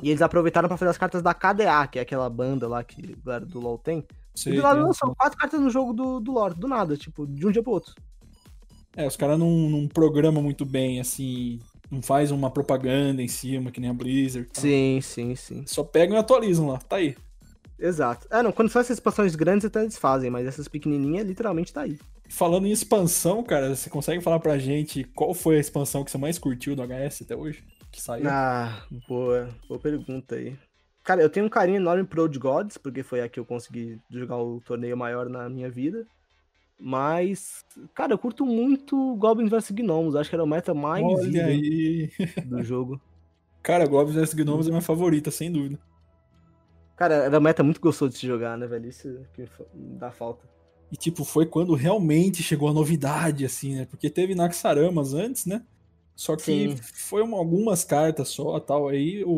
[0.01, 3.13] e eles aproveitaram para fazer as cartas da KDA, que é aquela banda lá que
[3.13, 4.05] a galera do LoL tem.
[4.33, 7.25] Sei, e do lado lançam quatro cartas no jogo do, do lore, do nada, tipo,
[7.25, 7.95] de um dia pro outro.
[8.95, 11.59] É, os caras não, não programam muito bem, assim,
[11.89, 14.47] não faz uma propaganda em cima, que nem a Blizzard.
[14.49, 14.61] Tá?
[14.61, 15.63] Sim, sim, sim.
[15.65, 17.15] Só pegam e atualizam lá, tá aí.
[17.79, 18.27] Exato.
[18.31, 21.81] É, não, quando são essas expansões grandes até eles fazem, mas essas pequenininhas literalmente tá
[21.81, 21.99] aí.
[22.29, 26.17] Falando em expansão, cara, você consegue falar pra gente qual foi a expansão que você
[26.17, 27.63] mais curtiu do HS até hoje?
[27.91, 28.29] Que saiu?
[28.29, 30.57] Ah, boa, boa pergunta aí.
[31.03, 33.97] Cara, eu tenho um carinho enorme pro Old Gods, porque foi a que eu consegui
[34.09, 36.05] jogar o torneio maior na minha vida.
[36.79, 40.15] Mas, cara, eu curto muito Goblins vs Gnomos.
[40.15, 41.03] Acho que era o meta mais
[42.45, 43.01] do jogo.
[43.63, 45.79] Cara, Goblins vs Gnomos é minha favorita, sem dúvida.
[46.97, 48.89] Cara, era uma meta muito gostoso de se jogar, né, velho?
[48.89, 50.47] Isso que dá falta.
[50.91, 53.85] E, tipo, foi quando realmente chegou a novidade, assim, né?
[53.89, 55.61] Porque teve Naxaramas antes, né?
[56.15, 56.75] Só que Sim.
[56.93, 58.87] foi uma- algumas cartas só, tal.
[58.87, 59.29] Aí o,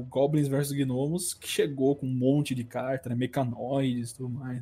[0.00, 3.14] o Goblins vs Gnomos que chegou com um monte de carta, né?
[3.14, 4.60] Mecanoides e tudo mais.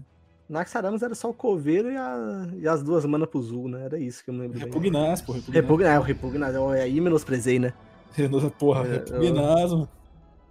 [0.48, 3.86] Naxaramas era só o coveiro e, a- e as duas manas pro Zul, né?
[3.86, 4.66] Era isso que eu não lembro bem.
[4.68, 5.62] Repugnas, pô, Repugnas.
[5.62, 7.72] Repugna, é, o Repugna, eu- aí menosprezei, né?
[8.58, 9.88] Porra, É, Repugnas, mano.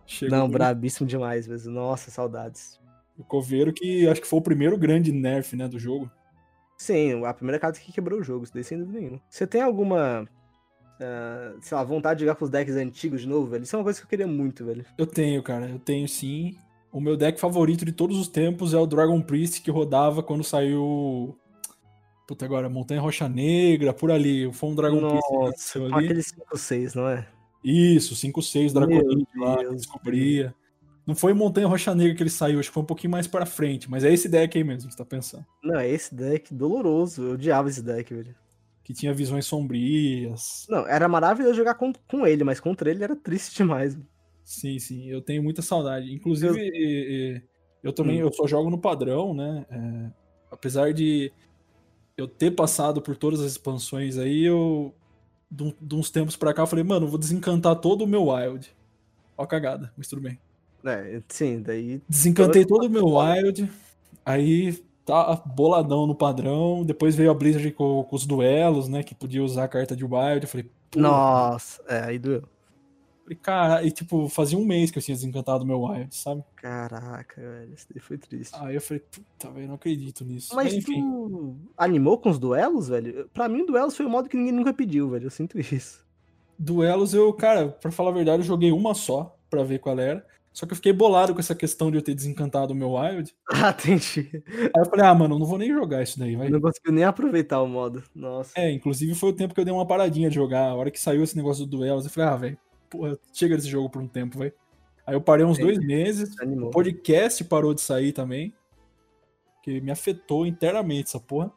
[0.06, 2.77] Chegou Não, brabíssimo demais, mas nossa, saudades.
[3.17, 6.10] O Coveiro, que acho que foi o primeiro grande nerf, né, do jogo.
[6.78, 9.21] Sim, a primeira carta que quebrou o jogo, isso daí sem dúvida nenhuma.
[9.30, 10.28] Você tem alguma,
[10.99, 13.63] ah, sei lá, vontade de jogar com os decks antigos de novo, velho?
[13.63, 14.86] Isso é uma coisa que eu queria muito, velho.
[14.97, 16.58] Eu tenho, cara, eu tenho sim.
[16.91, 20.43] O meu deck favorito de todos os tempos é o Dragon Priest, que rodava quando
[20.43, 21.38] saiu.
[22.28, 24.52] Puta, agora, Montanha Rocha Negra, por ali.
[24.54, 26.06] Foi um Dragon Priest que Nossa, com ali.
[26.06, 27.28] aquele 5-6, não é?
[27.63, 30.54] Isso, 5-6 Dragonite lá, descobria.
[31.06, 33.46] Não foi Montanha Rocha Negra que ele saiu, acho que foi um pouquinho mais pra
[33.46, 35.46] frente, mas é esse deck aí mesmo que você tá pensando.
[35.62, 37.24] Não, é esse deck doloroso.
[37.24, 38.36] Eu odiava esse deck, velho.
[38.84, 40.66] Que tinha visões sombrias.
[40.70, 43.98] Não, era maravilhoso jogar com, com ele, mas contra ele era triste demais.
[44.44, 46.13] Sim, sim, eu tenho muita saudade.
[46.13, 47.42] Inclusive, eh, eh,
[47.82, 49.66] eu também eu só jogo no padrão, né?
[49.70, 50.12] É,
[50.52, 51.32] apesar de
[52.18, 54.94] eu ter passado por todas as expansões aí, eu
[55.50, 58.28] de, de uns tempos pra cá eu falei, mano, eu vou desencantar todo o meu
[58.28, 58.74] wild.
[59.38, 60.39] Ó cagada, mas tudo bem.
[60.86, 62.02] É, sim, daí.
[62.08, 63.69] Desencantei todo o meu wild,
[64.26, 66.84] aí tá boladão no padrão.
[66.84, 69.04] Depois veio a Blizzard com, com os duelos, né?
[69.04, 70.41] Que podia usar a carta de wild.
[70.41, 72.43] Eu falei, Nossa, é, aí doeu.
[73.24, 76.43] falei, cara, e tipo, fazia um mês que eu tinha desencantado o meu wild, sabe?
[76.56, 78.56] Caraca, velho, isso daí foi triste.
[78.60, 80.56] Aí eu falei, puta, velho, não acredito nisso.
[80.56, 83.30] Mas enfim, tu animou com os duelos, velho?
[83.34, 85.28] Pra mim, duelos foi o modo que ninguém nunca pediu, velho.
[85.28, 86.06] Eu sinto isso.
[86.58, 90.26] duelos eu, cara, pra falar a verdade, eu joguei uma só pra ver qual era.
[90.54, 93.36] Só que eu fiquei bolado com essa questão de eu ter desencantado o meu wild.
[93.52, 94.44] Ah, entendi.
[94.48, 96.50] Aí eu falei, ah, mano, eu não vou nem jogar isso daí, vai.
[96.50, 98.04] Não conseguiu nem aproveitar o modo.
[98.13, 98.52] Nossa.
[98.56, 100.70] É, inclusive foi o tempo que eu dei uma paradinha de jogar.
[100.70, 102.58] A hora que saiu esse negócio do duelos, eu falei, ah, velho,
[102.89, 104.54] porra, chega desse jogo por um tempo, vai.
[105.06, 106.39] Aí eu parei uns dois meses.
[106.39, 106.70] Animou.
[106.70, 108.54] O podcast parou de sair também.
[109.63, 111.52] Que me afetou inteiramente essa porra.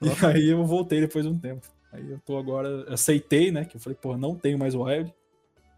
[0.00, 1.66] E aí eu voltei depois de um tempo.
[1.92, 2.92] Aí eu tô agora.
[2.92, 3.64] Aceitei, né?
[3.64, 5.12] Que eu falei, porra, não tenho mais wild.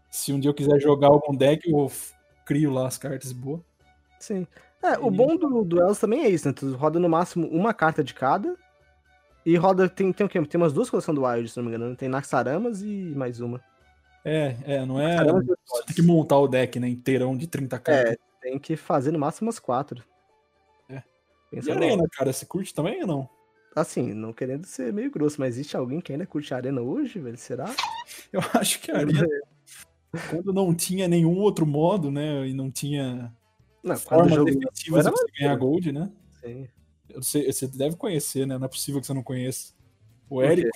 [0.09, 1.89] Se um dia eu quiser jogar algum deck, eu
[2.51, 3.61] crio lá as cartas boas.
[4.19, 4.45] Sim.
[4.83, 6.53] É, o E- bom do duelos também é isso, né?
[6.53, 8.57] Tu roda no máximo uma carta de cada.
[9.45, 9.87] E roda.
[9.87, 10.43] Tem, tem o quê?
[10.45, 11.95] Tem umas duas coleções do Wild, se não me engano.
[11.95, 13.61] Tem Naxaramas e mais uma.
[14.25, 15.17] É, é, não é.
[15.65, 16.89] Você tem que montar o deck, né?
[16.89, 18.11] Inteirão de 30 cartas.
[18.13, 20.03] É, tem que fazer no máximo umas quatro.
[20.89, 21.01] É.
[21.51, 23.29] E Pensa Arena, cara, você curte também ou não?
[23.75, 27.37] Assim, não querendo ser meio grosso, mas existe alguém que ainda curte arena hoje, velho?
[27.37, 27.73] Será?
[28.33, 29.25] Eu acho que a Arena,
[30.29, 32.47] quando não tinha nenhum outro modo, né?
[32.47, 33.33] E não tinha
[33.83, 36.11] Não, formas jogo efetivas de era você ganhar gold, né?
[36.41, 36.67] Sim.
[37.21, 38.57] Sei- você deve conhecer, né?
[38.57, 39.73] Não é possível que você não conheça.
[40.29, 40.41] O?
[40.41, 40.69] Érico,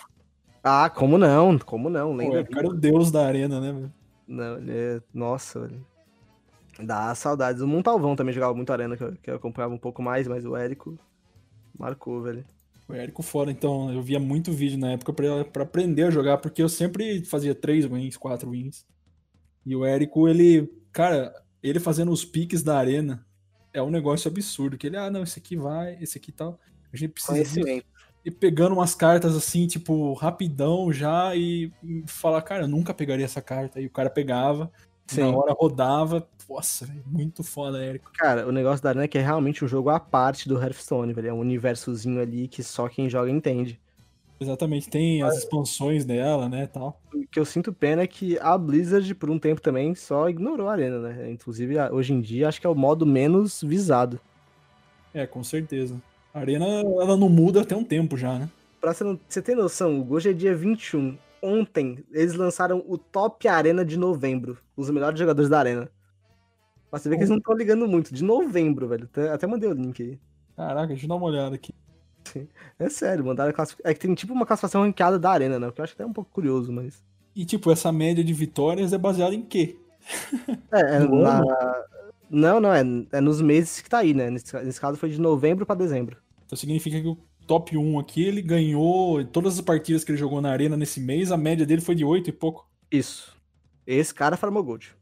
[0.64, 1.58] Ah, como não?
[1.60, 2.18] Como não?
[2.18, 3.90] pô, o cara é o deus da arena, né?
[4.28, 5.02] Não, ele é...
[5.14, 5.86] Nossa, velho.
[6.80, 7.62] Dá saudades.
[7.62, 10.46] O Montalvão também jogava muito arena, que eu, que eu acompanhava um pouco mais, mas
[10.46, 10.98] o Érico
[11.78, 12.44] marcou, velho.
[12.88, 16.62] O Érico fora, então eu via muito vídeo na época pra aprender a jogar, porque
[16.62, 18.86] eu sempre fazia três wins, quatro wins.
[19.66, 23.26] E o Érico, ele, cara, ele fazendo os piques da arena
[23.74, 24.78] é um negócio absurdo.
[24.78, 26.60] Que ele, ah, não, esse aqui vai, esse aqui tal.
[26.94, 27.84] A gente precisa
[28.26, 31.72] e pegando umas cartas assim, tipo, rapidão já e
[32.08, 33.80] falar, cara, eu nunca pegaria essa carta.
[33.80, 34.72] E o cara pegava,
[35.06, 35.22] Sim.
[35.22, 36.28] na hora rodava.
[36.50, 38.12] Nossa, muito foda, Érico.
[38.14, 41.14] Cara, o negócio da arena é que é realmente um jogo à parte do Hearthstone,
[41.14, 41.28] velho.
[41.28, 43.80] É um universozinho ali que só quem joga entende.
[44.46, 47.02] Exatamente, tem as expansões dela, né, tal.
[47.14, 50.70] O que eu sinto pena é que a Blizzard, por um tempo também, só ignorou
[50.70, 51.32] a arena, né?
[51.32, 54.20] Inclusive, hoje em dia, acho que é o modo menos visado.
[55.14, 56.00] É, com certeza.
[56.32, 58.50] A arena, ela não muda até um tempo já, né?
[58.80, 61.18] Pra você, não, você ter noção, hoje é dia 21.
[61.42, 64.58] Ontem, eles lançaram o Top Arena de novembro.
[64.78, 65.90] Os melhores jogadores da arena.
[66.92, 68.14] Mas você vê que eles não estão ligando muito.
[68.14, 69.10] De novembro, velho.
[69.34, 70.20] Até mandei o link aí.
[70.56, 71.74] Caraca, deixa eu dar uma olhada aqui.
[72.78, 73.92] É sério, mandaram a classificação.
[73.92, 75.68] É que tem tipo uma classificação ranqueada da arena, né?
[75.68, 77.04] O que eu acho até um pouco curioso, mas.
[77.36, 79.78] E, tipo, essa média de vitórias é baseada em quê?
[80.72, 81.42] É, é na...
[82.30, 84.30] Não, não, é, é nos meses que tá aí, né?
[84.30, 86.18] Nesse, nesse caso foi de novembro pra dezembro.
[86.46, 90.42] Então significa que o top 1 aqui, ele ganhou todas as partidas que ele jogou
[90.42, 92.68] na arena nesse mês, a média dele foi de 8 e pouco.
[92.92, 93.36] Isso.
[93.86, 94.96] Esse cara farmou gold.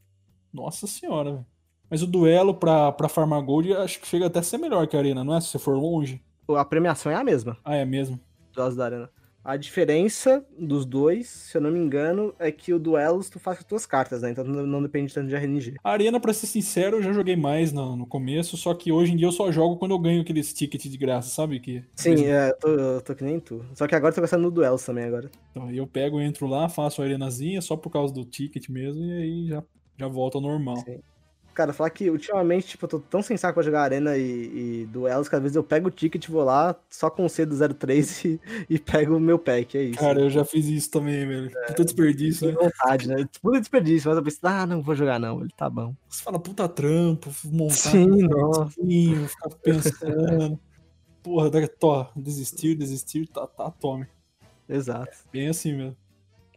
[0.52, 1.46] Nossa senhora, velho.
[1.90, 4.96] Mas o duelo pra, pra farmar gold, acho que chega até a ser melhor que
[4.96, 5.42] a arena, não é?
[5.42, 6.22] Se você for longe.
[6.50, 8.20] A premiação é a mesma, Ah, é mesmo?
[8.56, 9.10] dos da arena.
[9.46, 13.58] A diferença dos dois, se eu não me engano, é que o duelos tu faz
[13.58, 14.30] com as tuas cartas, né?
[14.32, 15.76] Então não, não depende tanto de RNG.
[15.84, 19.12] A Arena, pra ser sincero, eu já joguei mais no, no começo, só que hoje
[19.12, 21.60] em dia eu só jogo quando eu ganho aqueles tickets de graça, sabe?
[21.60, 23.66] Que, Sim, é, eu tô, eu tô que nem tu.
[23.76, 25.30] Só que agora eu tô gostando no duelos também agora.
[25.52, 29.12] Então, eu pego, entro lá, faço a arenazinha só por causa do ticket mesmo, e
[29.12, 29.64] aí já,
[30.00, 30.78] já volta ao normal.
[30.78, 31.02] Sim.
[31.54, 34.86] Cara, falar que ultimamente, tipo, eu tô tão sem saco pra jogar arena e, e
[34.88, 37.56] duelos que às vezes eu pego o ticket, vou lá, só com o C do
[37.56, 40.00] 03 e, e pego o meu pack, é isso.
[40.00, 41.52] Cara, eu já fiz isso também, velho.
[41.56, 42.54] É, puta desperdício, né?
[42.54, 43.28] vontade, né?
[43.42, 45.94] Puta desperdício, mas eu pensei, ah, não vou jogar não, ele tá bom.
[46.10, 48.70] Você fala, puta trampo, montar Sim, nossa.
[48.72, 50.60] ficar pensando.
[51.22, 51.50] Porra,
[51.80, 54.08] tó, desistir, desistir, tá, tá, tome.
[54.68, 55.16] Exato.
[55.32, 55.96] Bem assim mesmo.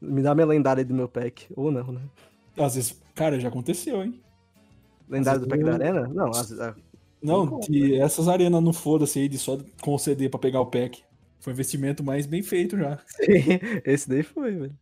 [0.00, 2.00] Me dá minha lendária do meu pack, ou não, né?
[2.58, 4.20] Às vezes, cara, já aconteceu, hein?
[5.08, 6.08] Lendário do pack da arena?
[6.08, 6.74] Não, as, a...
[7.22, 11.02] não, de essas arenas não foda-se aí de só conceder pra pegar o pack.
[11.38, 12.98] Foi um investimento mais bem feito já.
[13.06, 14.78] Sim, esse daí foi, velho.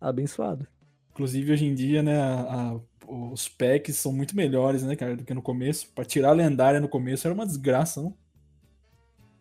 [0.00, 0.66] Abençoado.
[1.12, 2.40] Inclusive, hoje em dia, né, a,
[2.72, 5.88] a, os packs são muito melhores, né, cara, do que no começo.
[5.94, 8.14] Pra tirar a lendária no começo era uma desgraça, não?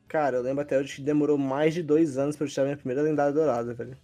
[0.07, 2.77] Cara, eu lembro até hoje que demorou mais de dois anos pra eu tirar minha
[2.77, 3.97] primeira lendária dourada, velho.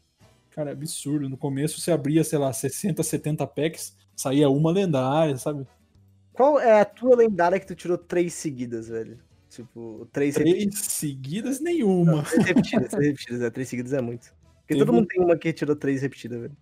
[0.50, 1.30] Cara, é absurdo.
[1.30, 5.68] No começo você abria, sei lá, 60, 70 packs, saía uma lendária, sabe?
[6.34, 9.20] Qual é a tua lendária que tu tirou três seguidas, velho?
[9.50, 10.80] Tipo, três, três repetidas.
[10.80, 12.18] seguidas, nenhuma.
[12.18, 14.34] Não, três repetidas, três repetidas, é, três seguidas é muito.
[14.60, 14.80] Porque Teve...
[14.80, 16.58] todo mundo tem uma que tirou três repetidas, velho.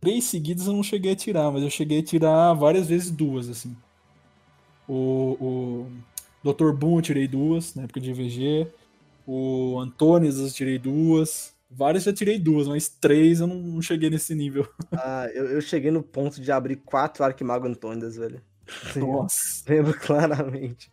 [0.00, 3.48] Três seguidas eu não cheguei a tirar, mas eu cheguei a tirar várias vezes duas,
[3.48, 3.76] assim.
[4.88, 5.86] O,
[6.44, 6.72] o Dr.
[6.72, 8.68] Boom eu tirei duas, na época de VG.
[9.26, 11.54] O Antônios eu tirei duas.
[11.74, 14.68] Várias já tirei duas, mas três eu não, cheguei nesse nível.
[14.92, 18.42] Ah, eu, eu, cheguei no ponto de abrir quatro Arquimago Antônias, velho.
[18.96, 19.64] Nossa.
[19.68, 20.90] Lembro claramente.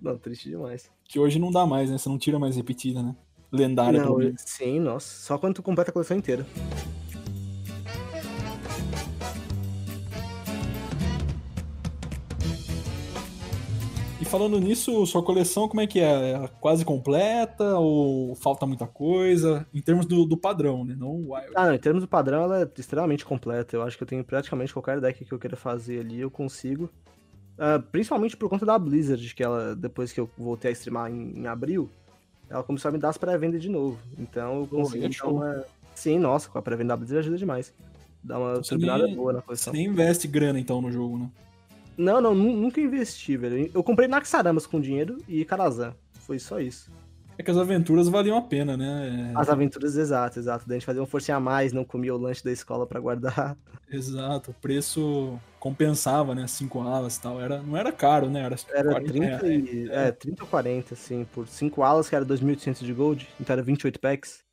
[0.00, 0.90] Não, triste demais.
[1.04, 1.98] Que hoje não dá mais, né?
[1.98, 3.14] Você não tira mais repetida, né?
[3.50, 5.22] Lendária não, Sim, nossa.
[5.24, 6.46] Só quando tu completa a coleção inteira.
[14.28, 16.32] Falando nisso, sua coleção como é que é?
[16.32, 19.66] é quase completa ou falta muita coisa?
[19.74, 20.94] Em termos do, do padrão, né?
[20.96, 21.52] Não Wild.
[21.54, 23.74] Ah, não, em termos do padrão, ela é extremamente completa.
[23.74, 26.90] Eu acho que eu tenho praticamente qualquer deck que eu queira fazer ali, eu consigo.
[27.54, 31.40] Uh, principalmente por conta da Blizzard, que ela, depois que eu voltei a streamar em,
[31.40, 31.90] em abril,
[32.48, 33.98] ela começou a me dar as pré-vendas de novo.
[34.16, 35.64] Então eu consegui dar uma...
[35.94, 37.72] Sim, nossa, com a pré-venda da Blizzard ajuda demais.
[38.22, 39.72] Dá uma turbinada boa na coleção.
[39.72, 41.30] Você nem investe grana então no jogo, né?
[41.98, 43.68] Não, não, nunca investi, velho.
[43.74, 45.92] Eu comprei Naxaramas com dinheiro e Karazhan.
[46.20, 46.92] Foi só isso.
[47.36, 49.32] É que as aventuras valiam a pena, né?
[49.34, 50.64] As aventuras, exato, exato.
[50.66, 53.00] Daí a gente fazia uma forcinha a mais, não comia o lanche da escola para
[53.00, 53.56] guardar.
[53.90, 56.46] Exato, o preço compensava, né?
[56.46, 57.40] Cinco alas e tal.
[57.40, 58.40] Era, não era caro, né?
[58.40, 60.08] Era, era 30, e, é.
[60.08, 63.62] é, 30 ou 40, assim, por cinco alas, que era 2.800 de gold, então era
[63.62, 64.44] 28 packs.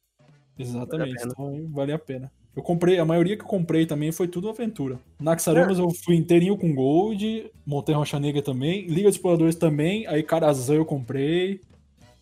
[0.57, 2.31] Exatamente, então valia a pena.
[2.55, 4.97] Eu comprei, a maioria que eu comprei também foi tudo aventura.
[5.19, 5.81] Naxaramas é.
[5.81, 10.75] eu fui inteirinho com Gold, montei Rocha Negra também, Liga de Exploradores também, aí Karazhan
[10.75, 11.59] eu comprei.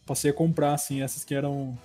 [0.06, 1.78] Passei a comprar, assim, essas que eram.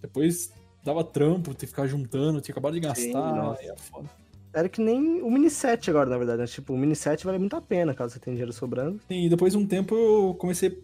[0.00, 0.52] Depois
[0.84, 4.10] dava trampo, ter que ficar juntando, tinha acabado de gastar, Sim, é foda.
[4.52, 6.40] Era que nem o mini set agora, na verdade.
[6.40, 6.46] Né?
[6.46, 9.00] Tipo, o mini set vale muito a pena, caso você tenha dinheiro sobrando.
[9.08, 10.82] Sim, e depois de um tempo eu comecei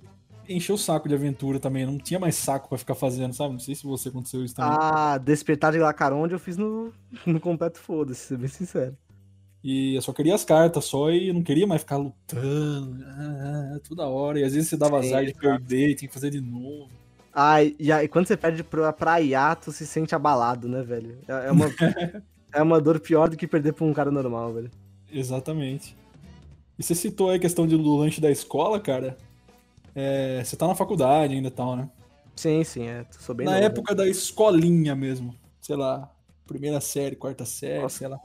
[0.48, 1.86] encheu o saco de aventura também.
[1.86, 3.52] Não tinha mais saco para ficar fazendo, sabe?
[3.52, 4.76] Não sei se você aconteceu isso também.
[4.80, 6.92] Ah, Despertar de Lacaronde eu fiz no,
[7.26, 8.96] no completo foda-se, ser bem sincero.
[9.62, 14.06] E eu só queria as cartas só e não queria mais ficar lutando ah, toda
[14.06, 14.38] hora.
[14.40, 16.88] E às vezes você dava azar de perder, tinha que fazer de novo.
[17.34, 19.16] Ah, e, aí, quando você perde pra, pra
[19.60, 21.18] se sente abalado, né, velho?
[21.28, 21.66] É, é uma,
[22.52, 24.70] é uma dor pior do que perder pra um cara normal, velho.
[25.12, 25.96] Exatamente.
[26.78, 29.16] E você citou aí a questão do lanche da escola, cara.
[30.00, 31.88] É, você tá na faculdade ainda e tal, né?
[32.36, 33.04] Sim, sim, é.
[33.10, 33.64] Sou bem Na novo.
[33.64, 35.34] época da escolinha mesmo.
[35.60, 36.08] Sei lá,
[36.46, 38.16] primeira série, quarta série, Nossa, sei lá.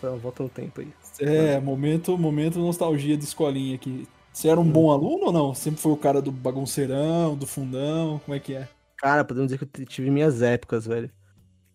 [0.00, 0.92] Foi uma volta no tempo aí.
[1.20, 4.08] É, momento, momento nostalgia de escolinha aqui.
[4.32, 4.70] Você era um hum.
[4.72, 5.54] bom aluno ou não?
[5.54, 8.20] Sempre foi o cara do bagunceirão, do fundão?
[8.24, 8.68] Como é que é?
[8.96, 11.08] Cara, podemos dizer que eu tive minhas épocas, velho.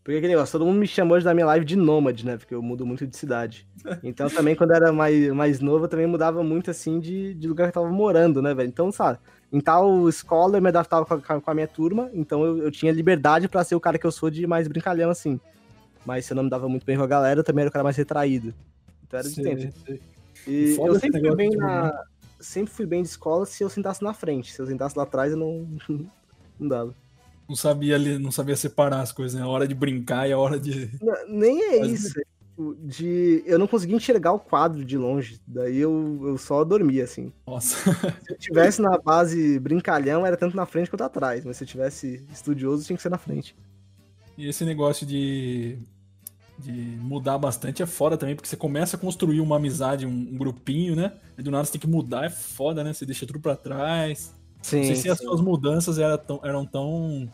[0.09, 2.35] Porque aquele negócio, todo mundo me chamou hoje na minha live de nômade, né?
[2.35, 3.67] Porque eu mudo muito de cidade.
[4.01, 7.47] Então também, quando eu era mais, mais novo, eu também mudava muito, assim, de, de
[7.47, 8.67] lugar que eu tava morando, né, velho?
[8.67, 9.19] Então, sabe,
[9.53, 12.71] em tal escola eu me adaptava com a, com a minha turma, então eu, eu
[12.71, 15.39] tinha liberdade para ser o cara que eu sou de mais brincalhão, assim.
[16.03, 17.71] Mas se eu não me dava muito bem com a galera, eu também era o
[17.71, 18.51] cara mais retraído.
[19.05, 19.71] Então era de tempo.
[20.47, 21.93] E eu sempre fui bem na...
[22.39, 24.53] Sempre fui bem de escola se eu sentasse na frente.
[24.53, 25.67] Se eu sentasse lá atrás, eu não,
[26.59, 26.95] não dava
[27.49, 29.45] não sabia ali, não sabia separar as coisas, né?
[29.45, 30.91] A hora de brincar e a hora de.
[31.01, 32.19] Não, nem é isso.
[32.19, 32.23] É
[32.59, 37.05] tipo, de eu não conseguia enxergar o quadro de longe, daí eu, eu só dormia,
[37.05, 37.31] assim.
[37.47, 37.77] Nossa.
[38.23, 41.67] Se eu tivesse na base brincalhão, era tanto na frente quanto atrás, mas se eu
[41.67, 43.55] tivesse estudioso, tinha que ser na frente.
[44.37, 45.77] E esse negócio de,
[46.57, 50.37] de mudar bastante é foda também, porque você começa a construir uma amizade, um, um
[50.37, 51.13] grupinho, né?
[51.37, 52.93] E do nada você tem que mudar, é foda, né?
[52.93, 54.33] Você deixa tudo pra trás.
[54.61, 55.09] Sim, Não sei se sim.
[55.09, 57.33] as suas mudanças eram tão, eram tão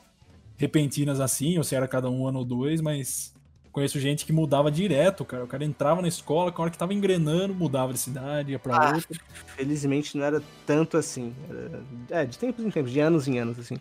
[0.58, 3.34] repentinas assim, ou se era cada um ano ou dois, mas
[3.72, 5.44] conheço gente que mudava direto, cara.
[5.44, 8.60] O cara entrava na escola, com a hora que tava engrenando, mudava de cidade, ia
[8.60, 8.94] pra Ah.
[8.96, 9.20] outra.
[9.56, 11.34] Felizmente não era tanto assim.
[11.50, 13.76] Era- é, de tempos em tempos, de anos em anos, assim.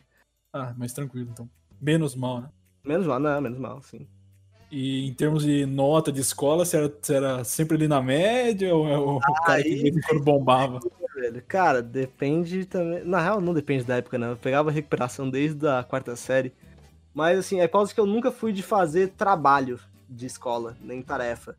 [0.53, 1.49] Ah, mas tranquilo, então.
[1.81, 2.49] Menos mal, né?
[2.85, 4.07] Menos mal, não, menos mal, sim.
[4.71, 8.75] E em termos de nota de escola, você era, você era sempre ali na média
[8.75, 10.81] ou é o, o cara que aí- em quando bombava?
[11.47, 13.05] Cara, depende também.
[13.05, 14.31] Na real, não depende da época, não.
[14.31, 16.53] Eu pegava recuperação desde a quarta série.
[17.15, 21.57] Mas, assim, é causa que eu nunca fui de fazer trabalho de escola, nem tarefa.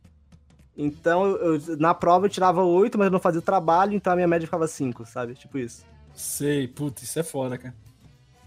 [0.77, 4.27] Então, eu, na prova eu tirava oito, mas eu não fazia trabalho, então a minha
[4.27, 5.33] média ficava cinco, sabe?
[5.33, 5.85] Tipo isso.
[6.13, 7.73] Sei, puta, isso é foda, cara.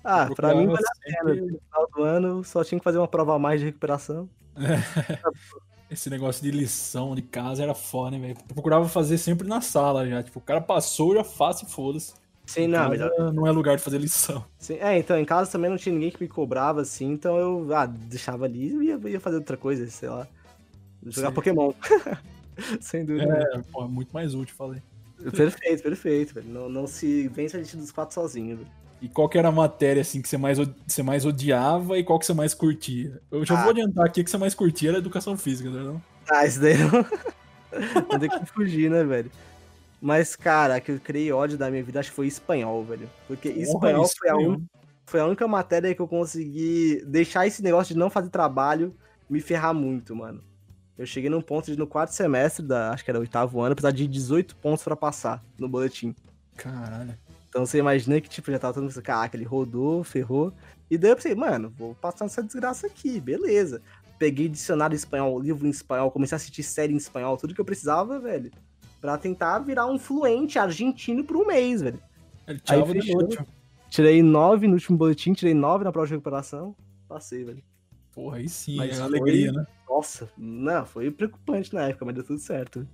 [0.05, 1.35] Ah, Eu pra mim, a pena.
[1.35, 4.29] No final do ano, só tinha que fazer uma prova a mais de recuperação.
[5.91, 8.39] Esse negócio de lição de casa era foda, né, velho?
[8.47, 10.23] Procurava fazer sempre na sala já.
[10.23, 12.13] Tipo, o cara passou, já faço e foda-se.
[12.49, 14.43] Sim, não, Casa não é lugar de fazer lição.
[14.59, 17.77] Sim, é, então, em casa também não tinha ninguém que me cobrava, assim, então eu
[17.77, 20.27] ah, deixava ali e ia, ia fazer outra coisa, sei lá.
[21.07, 21.35] Jogar Sim.
[21.35, 21.73] Pokémon.
[22.81, 23.51] Sem dúvida.
[23.55, 24.83] É, pô, é muito mais útil, falei.
[25.31, 26.49] Perfeito, perfeito, velho.
[26.49, 28.69] Não, não se vence a gente dos quatro sozinho, velho.
[29.03, 32.19] E qual que era a matéria, assim, que você mais, você mais odiava e qual
[32.19, 33.21] que você mais curtia?
[33.31, 33.63] Eu já Ah.
[33.63, 35.83] vou adiantar aqui que você mais curtia era educação física, né?
[35.83, 36.03] Não?
[36.31, 36.91] Ah, isso daí não.
[38.11, 39.31] não tem que fugir, né, velho?
[40.01, 43.11] Mas, cara, que eu criei ódio da minha vida acho que foi espanhol, velho.
[43.27, 44.53] Porque espanhol Porra, foi a, espanhol.
[44.53, 44.67] un...
[45.07, 48.95] foi a única matéria que eu consegui deixar esse negócio de não fazer trabalho
[49.29, 50.43] me ferrar muito, mano.
[50.97, 53.93] Eu cheguei num ponto de no quarto semestre, da, acho que era oitavo ano, precisar
[53.93, 56.15] de 18 pontos pra passar no boletim.
[56.57, 57.17] Caralho.
[57.49, 60.53] Então você imagina que, tipo, já tava todo mundo pensando, caraca, ele rodou, ferrou.
[60.91, 63.81] E daí eu pensei, mano, vou passar essa desgraça aqui, beleza.
[64.19, 67.61] Peguei dicionário em espanhol, livro em espanhol, comecei a assistir série em espanhol, tudo que
[67.61, 68.51] eu precisava, velho.
[69.01, 72.01] Pra tentar virar um fluente argentino por um mês, velho.
[72.47, 73.21] Ele tirava fechou.
[73.21, 73.39] noite.
[73.89, 76.75] Tirei nove no último boletim, tirei nove na prova de recuperação.
[77.09, 77.63] Passei, velho.
[78.13, 79.65] Porra, aí sim, Mas é alegria, né?
[79.89, 82.87] Nossa, não, foi preocupante na época, mas deu tudo certo.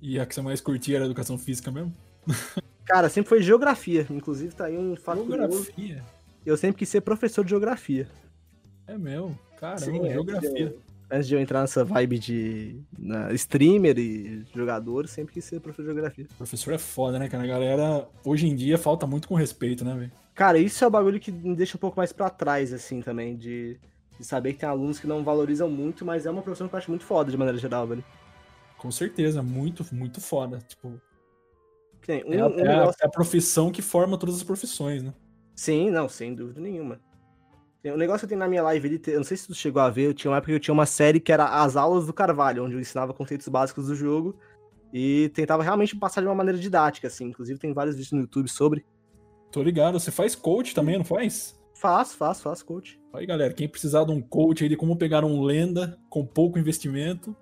[0.00, 1.94] E a que você mais curtia era educação física mesmo?
[2.84, 4.06] Cara, sempre foi geografia.
[4.10, 5.24] Inclusive, tá aí um fato.
[5.24, 6.02] Geografia.
[6.44, 8.08] Eu sempre quis ser professor de geografia.
[8.86, 9.38] É meu.
[9.58, 10.50] Caramba, Sim, de geografia.
[10.58, 10.80] eu-
[11.14, 15.82] Antes de eu entrar nessa vibe de na, streamer e jogador, sempre quis ser professor
[15.82, 16.26] de geografia.
[16.38, 17.44] Professor é foda, né, cara?
[17.44, 20.12] A galera, hoje em dia, falta muito com respeito, né, velho?
[20.34, 23.36] Cara, isso é o bagulho que me deixa um pouco mais pra trás, assim, também,
[23.36, 23.78] de,
[24.18, 26.78] de saber que tem alunos que não valorizam muito, mas é uma profissão que eu
[26.78, 28.02] acho muito foda, de maneira geral, velho.
[28.78, 30.60] Com certeza, muito, muito foda.
[30.66, 32.96] Tipo, um, é, um é negócio...
[33.02, 35.12] é a profissão que forma todas as profissões, né?
[35.54, 36.98] Sim, não, sem dúvida nenhuma.
[37.82, 39.54] Tem um negócio que eu tenho na minha live, ele eu não sei se tu
[39.54, 41.76] chegou a ver, eu tinha uma época que eu tinha uma série que era As
[41.76, 44.36] Aulas do Carvalho, onde eu ensinava conceitos básicos do jogo
[44.92, 47.26] e tentava realmente passar de uma maneira didática, assim.
[47.26, 48.84] Inclusive tem vários vídeos no YouTube sobre.
[49.50, 49.98] Tô ligado.
[49.98, 51.60] Você faz coach também, não faz?
[51.74, 53.00] Faço, faço, faço, coach.
[53.12, 56.58] Aí, galera, quem precisar de um coach aí de como pegar um lenda com pouco
[56.58, 57.34] investimento,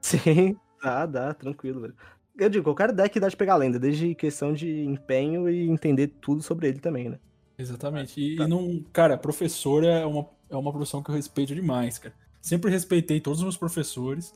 [0.00, 1.94] Sim, dá, dá, tranquilo, velho.
[2.36, 6.42] Eu digo, qualquer deck dá de pegar lenda, desde questão de empenho e entender tudo
[6.42, 7.18] sobre ele também, né?
[7.58, 8.20] Exatamente.
[8.20, 8.44] E, Tá.
[8.44, 8.84] e não.
[8.92, 12.14] Cara, professor é uma, é uma profissão que eu respeito demais, cara.
[12.40, 14.32] Sempre respeitei todos os meus professores.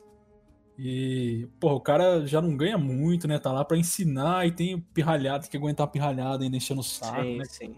[0.77, 3.37] E, porra, o cara já não ganha muito, né?
[3.37, 6.79] Tá lá pra ensinar e tem o pirralhado, tem que aguentar a pirralhada ainda enchendo
[6.79, 7.45] o saco, sim, né?
[7.45, 7.75] sim.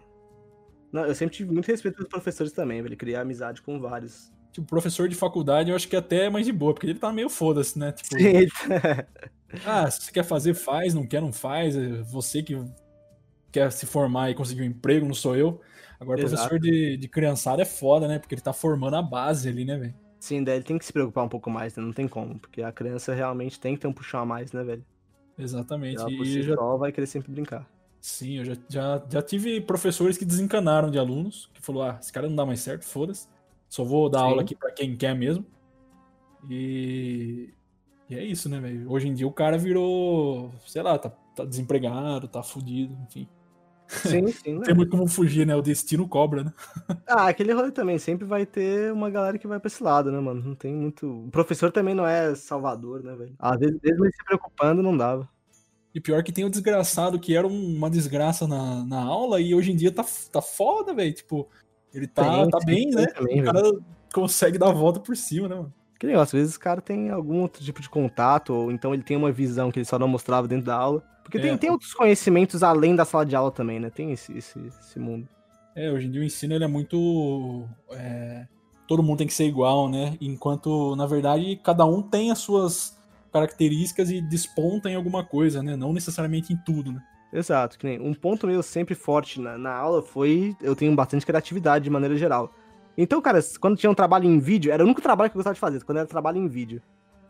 [0.92, 2.96] Não, eu sempre tive muito respeito pelos professores também, velho.
[2.96, 4.32] Criar amizade com vários.
[4.52, 7.12] Tipo, professor de faculdade eu acho que até é mais de boa, porque ele tá
[7.12, 7.92] meio foda-se, né?
[7.94, 8.48] Tipo, Sim,
[9.66, 11.76] ah, se você quer fazer, faz, não quer, não faz.
[11.76, 12.56] É você que
[13.52, 15.62] quer se formar e conseguir um emprego, não sou eu.
[16.00, 16.20] Agora, Exato.
[16.20, 18.20] professor de, de criançada é foda, né?
[18.20, 19.96] Porque ele tá formando a base ali, né, velho?
[20.20, 21.84] sim, daí ele tem que se preocupar um pouco mais, né?
[21.84, 24.64] Não tem como, porque a criança realmente tem que ter um puxão a mais, né,
[24.64, 24.86] velho?
[25.38, 25.98] Exatamente.
[25.98, 27.70] Ela por E si já, só vai querer sempre brincar.
[28.00, 32.12] sim, eu já, já, já tive professores que desencanaram de alunos, que falou, ah, esse
[32.12, 33.28] cara não dá mais certo, foda-se.
[33.70, 34.26] Só vou dar Sim.
[34.26, 35.46] aula aqui pra quem quer mesmo.
[36.50, 37.54] E,
[38.10, 38.92] e é isso, né, velho?
[38.92, 43.30] Hoje em dia o cara virou, sei lá, tá, tá desempregado, tá fudido, enfim.
[43.92, 44.66] Sim, sim, Não né?
[44.66, 45.56] tem muito como fugir, né?
[45.56, 46.54] O destino cobra, né?
[47.08, 50.20] Ah, aquele rolê também, sempre vai ter uma galera que vai pra esse lado, né,
[50.20, 50.42] mano?
[50.42, 51.26] Não tem muito.
[51.26, 53.34] O professor também não é salvador, né, velho?
[53.38, 55.28] Às vezes, mesmo ele se preocupando, não dava.
[55.94, 59.54] E pior que tem o desgraçado que era um- uma desgraça na, na aula e
[59.54, 61.14] hoje em dia tá, tá foda, velho.
[61.14, 61.50] Tipo,
[61.94, 63.08] ele tá, Tem, tá bem, tem né?
[63.08, 63.62] também, o cara
[64.14, 65.74] consegue dar a volta por cima, né, mano?
[66.00, 69.04] Que negócio, às vezes o cara tem algum outro tipo de contato, ou então ele
[69.04, 71.04] tem uma visão que ele só não mostrava dentro da aula.
[71.32, 71.58] Porque tem, É.
[71.58, 73.90] tem outros conhecimentos além da sala de aula também, né?
[73.90, 75.26] Tem esse, esse, esse mundo.
[75.74, 78.46] É, hoje em dia o ensino ele é muito é,
[78.86, 80.18] todo mundo tem que ser igual, né?
[80.20, 83.00] Enquanto, na verdade, cada um tem as suas
[83.32, 85.78] características e desponta em alguma coisa, né?
[85.78, 87.02] Não necessariamente em tudo, né?
[87.32, 91.26] Exato, que nem um ponto meu sempre forte na, na aula foi eu tenho bastante
[91.26, 92.54] criatividade de maneira geral.
[92.98, 95.54] Então, cara, quando tinha um trabalho em vídeo, era o único trabalho que eu gostava
[95.54, 96.82] de fazer, quando era trabalho em vídeo.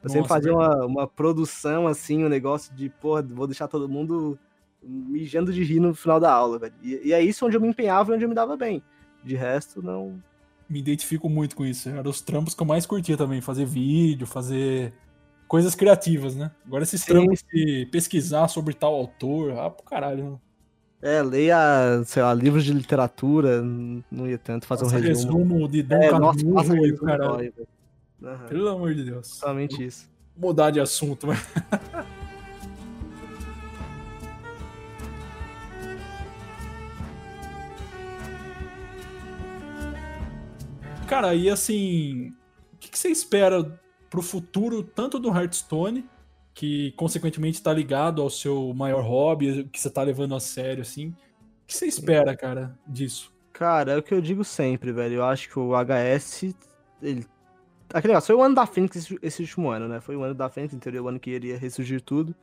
[0.04, 3.88] Eu Nossa, sempre fazia uma, uma produção, assim, um negócio de, porra, vou deixar todo
[3.88, 4.38] mundo
[4.84, 6.74] mijando de rir no final da aula, velho.
[6.82, 8.82] E, e é isso onde eu me empenhava e onde eu me dava bem.
[9.24, 10.22] De resto, não.
[10.68, 11.90] Me identifico muito com isso.
[11.90, 14.94] Era os trampos que eu mais curtia também, fazer vídeo, fazer
[15.48, 16.50] coisas criativas, né?
[16.66, 17.12] Agora esses Sim.
[17.12, 20.42] trampos de pesquisar sobre tal autor, ah, pro caralho, não.
[21.02, 25.38] É, leia, sei lá, livros de literatura, não ia tanto fazer nossa, um resumo.
[25.40, 27.54] resumo de Dom é, nossa, nossa, e caralho.
[28.22, 28.48] Uhum.
[28.48, 29.28] Pelo amor de Deus.
[29.28, 30.10] Somente isso.
[30.38, 31.40] Mudar de assunto, mas...
[41.12, 42.30] Cara, e assim,
[42.74, 43.78] o que, que você espera
[44.10, 46.06] pro futuro tanto do Hearthstone,
[46.54, 51.08] que consequentemente está ligado ao seu maior hobby, que você está levando a sério, assim.
[51.10, 51.16] O
[51.68, 53.30] que você espera, cara, disso?
[53.52, 55.16] Cara, é o que eu digo sempre, velho.
[55.16, 56.56] Eu acho que o HS,
[57.02, 57.26] ele...
[57.94, 60.00] Aquele negócio, foi o ano da Fênix esse, esse último ano, né?
[60.00, 61.04] Foi o ano da Fênix, entendeu?
[61.04, 62.36] O ano que iria ressurgir tudo.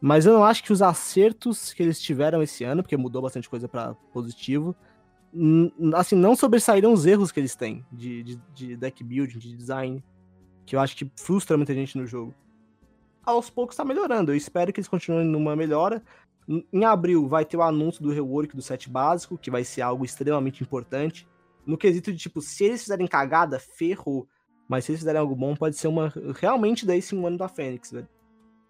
[0.00, 3.48] Mas eu não acho que os acertos que eles tiveram esse ano, porque mudou bastante
[3.48, 4.74] coisa para positivo,
[5.94, 10.02] assim, não sobressaíram os erros que eles têm de, de, de deck building, de design
[10.66, 12.34] que eu acho que frustra muita gente no jogo.
[13.24, 16.02] Aos poucos tá melhorando, eu espero que eles continuem numa melhora.
[16.72, 20.04] Em abril vai ter o anúncio do rework do set básico, que vai ser algo
[20.04, 21.26] extremamente importante.
[21.64, 24.26] No quesito de, tipo, se eles fizerem cagada, ferrou.
[24.72, 26.10] Mas se eles fizerem algo bom, pode ser uma.
[26.40, 28.08] Realmente daí sim um ano da Fênix, velho.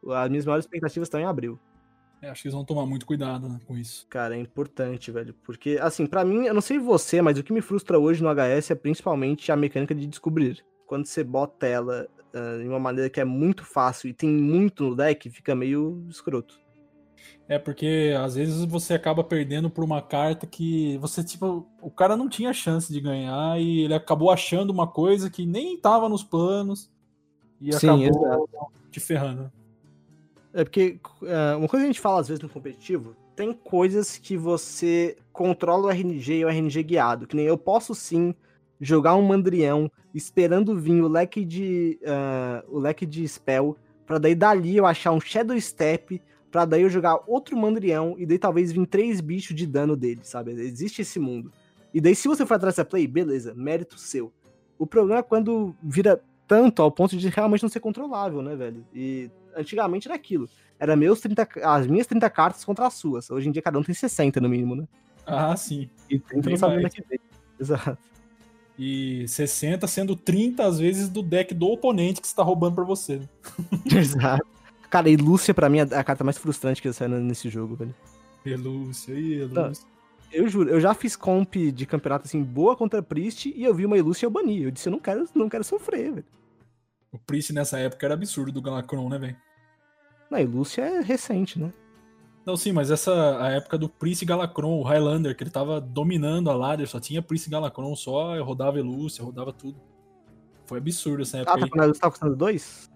[0.08, 1.56] As minhas maiores expectativas estão em abril.
[2.20, 4.04] É, acho que eles vão tomar muito cuidado né, com isso.
[4.08, 5.32] Cara, é importante, velho.
[5.44, 8.28] Porque, assim, para mim, eu não sei você, mas o que me frustra hoje no
[8.28, 13.08] HS é principalmente a mecânica de descobrir quando você bota ela uh, de uma maneira
[13.08, 16.60] que é muito fácil e tem muito no deck, fica meio escroto.
[17.52, 22.16] É porque às vezes você acaba perdendo por uma carta que você, tipo, o cara
[22.16, 26.24] não tinha chance de ganhar e ele acabou achando uma coisa que nem tava nos
[26.24, 26.90] planos
[27.60, 28.72] e Sim, acabou exato.
[28.90, 29.52] te ferrando.
[30.54, 34.16] É porque uh, uma coisa que a gente fala às vezes no competitivo, tem coisas
[34.16, 38.34] que você controla o RNG e o RNG guiado, que nem eu posso sim
[38.80, 43.76] jogar um mandrião, esperando vir o leque de uh, o leque de spell,
[44.06, 46.18] para daí dali eu achar um Shadow Step,
[46.52, 50.20] para daí eu jogar outro mandrião e daí talvez vir três bichos de dano dele,
[50.22, 50.52] sabe?
[50.52, 51.50] Existe esse mundo.
[51.94, 54.30] E daí se você for atrás dessa play, beleza, mérito seu.
[54.78, 58.84] O problema é quando vira tanto ao ponto de realmente não ser controlável, né, velho?
[58.94, 60.46] E antigamente era aquilo.
[60.78, 63.30] Era meus 30, as minhas 30 cartas contra as suas.
[63.30, 64.86] Hoje em dia cada um tem 60 no mínimo, né?
[65.24, 65.88] Ah, sim.
[66.10, 67.18] E 30 não que vem.
[67.58, 67.98] Exato.
[68.78, 73.22] E 60 sendo 30 às vezes do deck do oponente que está roubando para você.
[73.90, 74.46] Exato.
[74.92, 77.94] Cara, e Lúcia pra mim é a carta mais frustrante que saiu nesse jogo, velho.
[78.44, 79.86] E Lúcia, e Lúcia.
[80.30, 83.86] Eu juro, eu já fiz comp de campeonato assim, boa contra Priest, e eu vi
[83.86, 84.64] uma Ilúcia e eu bani.
[84.64, 86.26] Eu disse, eu não quero, não quero sofrer, velho.
[87.10, 89.36] O Priest nessa época era absurdo do Galacron, né, velho?
[90.30, 91.72] Não, a Ilúcia é recente, né?
[92.44, 96.50] Não, sim, mas essa a época do Prince Galacron, o Highlander, que ele tava dominando
[96.50, 99.80] a ladder, só tinha Prince Galacron só, eu rodava Elúcia, rodava tudo.
[100.66, 101.54] Foi absurdo essa época.
[101.54, 102.91] Ah, tá, quando tava custando dois?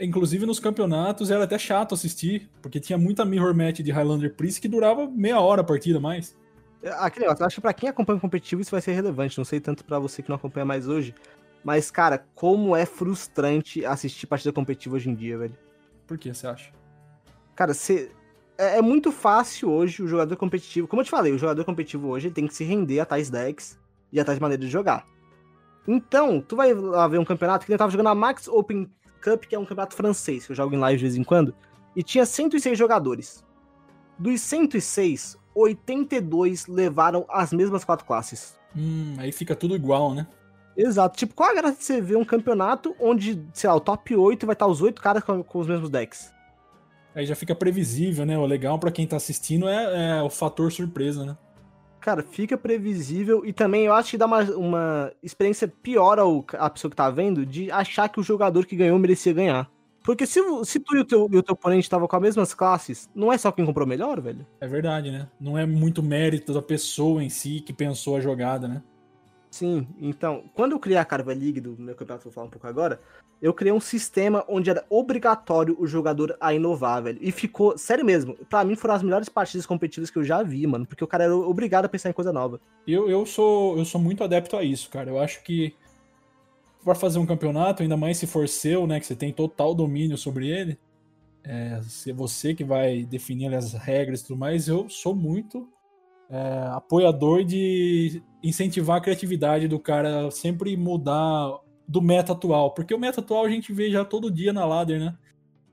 [0.00, 4.58] Inclusive nos campeonatos era até chato assistir, porque tinha muita mirror match de Highlander Prince
[4.58, 6.34] que durava meia hora a partida mais.
[6.82, 9.44] Aquele negócio, eu acho que pra quem acompanha o competitivo isso vai ser relevante, não
[9.44, 11.14] sei tanto para você que não acompanha mais hoje.
[11.62, 15.54] Mas, cara, como é frustrante assistir partida competitiva hoje em dia, velho.
[16.06, 16.72] Por que você acha?
[17.54, 18.10] Cara, você
[18.56, 20.88] é, é, muito fácil hoje o jogador competitivo.
[20.88, 23.78] Como eu te falei, o jogador competitivo hoje tem que se render a tais decks
[24.10, 25.04] e a tais maneiras de jogar.
[25.86, 28.90] Então, tu vai lá ver um campeonato que ele tava jogando a Max Open
[29.20, 31.54] Cup, que é um campeonato francês, que eu jogo em live de vez em quando,
[31.94, 33.44] e tinha 106 jogadores.
[34.18, 38.58] Dos 106, 82 levaram as mesmas quatro classes.
[38.76, 40.26] Hum, aí fica tudo igual, né?
[40.76, 41.16] Exato.
[41.18, 44.46] Tipo, qual a graça de você ver um campeonato onde, sei lá, o top 8
[44.46, 46.32] vai estar os 8 caras com, com os mesmos decks?
[47.14, 48.38] Aí já fica previsível, né?
[48.38, 51.36] O legal para quem tá assistindo é, é, o fator surpresa, né?
[52.00, 56.70] Cara, fica previsível e também eu acho que dá uma, uma experiência pior ao a
[56.70, 59.70] pessoa que tá vendo de achar que o jogador que ganhou merecia ganhar.
[60.02, 62.54] Porque se, se tu e o teu, e o teu oponente estavam com as mesmas
[62.54, 64.46] classes, não é só quem comprou melhor, velho?
[64.60, 65.28] É verdade, né?
[65.38, 68.82] Não é muito mérito da pessoa em si que pensou a jogada, né?
[69.50, 72.68] Sim, então, quando eu criei a Carva League do meu campeonato, vou falar um pouco
[72.68, 73.00] agora,
[73.42, 77.18] eu criei um sistema onde era obrigatório o jogador a inovar, velho.
[77.20, 80.64] E ficou, sério mesmo, para mim foram as melhores partidas competitivas que eu já vi,
[80.68, 82.60] mano, porque o cara era obrigado a pensar em coisa nova.
[82.86, 85.10] Eu, eu sou eu sou muito adepto a isso, cara.
[85.10, 85.74] Eu acho que
[86.84, 90.16] para fazer um campeonato, ainda mais se for seu, né, que você tem total domínio
[90.16, 90.78] sobre ele,
[91.42, 95.68] é, se é você que vai definir as regras e tudo mais, eu sou muito
[96.30, 102.98] é, apoiador de incentivar a criatividade do cara sempre mudar do meta atual, porque o
[102.98, 105.16] meta atual a gente vê já todo dia na ladder, né?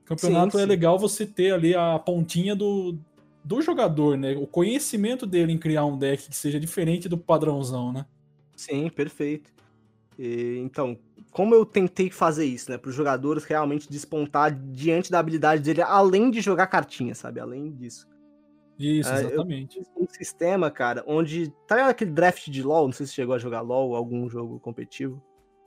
[0.04, 0.64] Campeonato sim, é sim.
[0.64, 2.98] é legal você ter ali a pontinha do,
[3.44, 4.34] do jogador, né?
[4.36, 8.04] O conhecimento dele em criar um deck que seja diferente do padrãozão, né?
[8.56, 9.52] Sim, perfeito.
[10.18, 10.98] E, então,
[11.30, 12.78] como eu tentei fazer isso, né?
[12.78, 17.38] Para os jogadores realmente despontar diante da habilidade dele, além de jogar cartinha, sabe?
[17.38, 18.08] Além disso.
[18.78, 19.82] Isso, ah, exatamente.
[19.96, 21.52] Um sistema, cara, onde.
[21.66, 22.86] Tá ligado aquele draft de LOL?
[22.86, 25.20] Não sei se chegou a jogar LOL, algum jogo competitivo.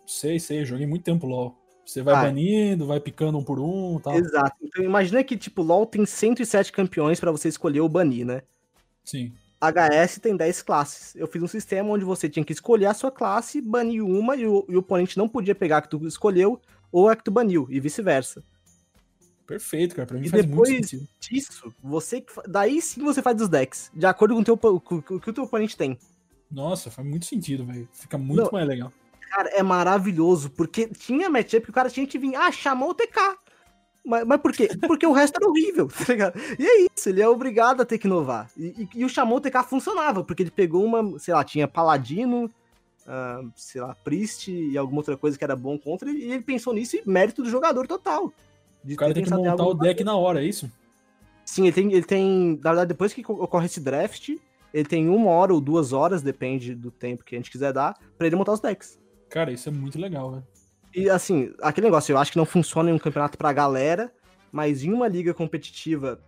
[0.05, 1.57] Sei, sei, joguei muito tempo LOL.
[1.85, 4.15] Você vai ah, banindo, vai picando um por um tal.
[4.15, 4.55] Exato.
[4.61, 8.43] Então imagina que, tipo, LoL tem 107 campeões para você escolher o banir, né?
[9.03, 9.33] Sim.
[9.59, 11.15] HS tem 10 classes.
[11.15, 14.47] Eu fiz um sistema onde você tinha que escolher a sua classe, banir uma e
[14.47, 16.59] o, e o oponente não podia pegar a que tu escolheu
[16.91, 18.43] ou a que tu baniu, e vice-versa.
[19.51, 20.07] Perfeito, cara.
[20.07, 21.09] Pra mim e faz depois muito sentido.
[21.19, 25.19] disso, você daí sim você faz os decks, de acordo com o, teu, com, o
[25.19, 25.99] que o teu oponente tem.
[26.49, 27.85] Nossa, faz muito sentido, velho.
[27.91, 28.93] Fica muito não, mais legal.
[29.29, 32.93] Cara, é maravilhoso, porque tinha matchup que o cara tinha que vir, ah, chamou o
[32.93, 33.37] TK.
[34.05, 34.69] Mas, mas por quê?
[34.87, 36.39] Porque o resto era horrível, tá ligado?
[36.57, 38.49] E é isso, ele é obrigado a ter que inovar.
[38.57, 41.67] E, e, e o chamou o TK funcionava, porque ele pegou uma, sei lá, tinha
[41.67, 46.41] Paladino, uh, sei lá, Priest e alguma outra coisa que era bom contra, e ele
[46.41, 48.33] pensou nisso e mérito do jogador total.
[48.83, 50.71] O cara tem que montar o deck na hora, é isso?
[51.45, 52.59] Sim, ele tem, ele tem.
[52.63, 54.29] Na verdade, depois que ocorre esse draft,
[54.73, 57.97] ele tem uma hora ou duas horas, depende do tempo que a gente quiser dar,
[58.17, 58.99] pra ele montar os decks.
[59.29, 60.47] Cara, isso é muito legal, velho.
[60.93, 64.13] E assim, aquele negócio, eu acho que não funciona em um campeonato pra galera,
[64.51, 66.21] mas em uma liga competitiva,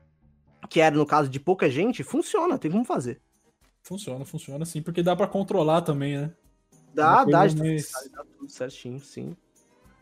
[0.69, 3.21] que era no caso de pouca gente, funciona, tem como fazer.
[3.81, 6.31] Funciona, funciona sim, porque dá para controlar também, né?
[6.93, 7.53] Dá, dá, mais...
[7.53, 9.35] dá tudo certinho, sim.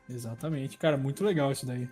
[0.08, 1.90] Exatamente, cara, muito legal isso daí.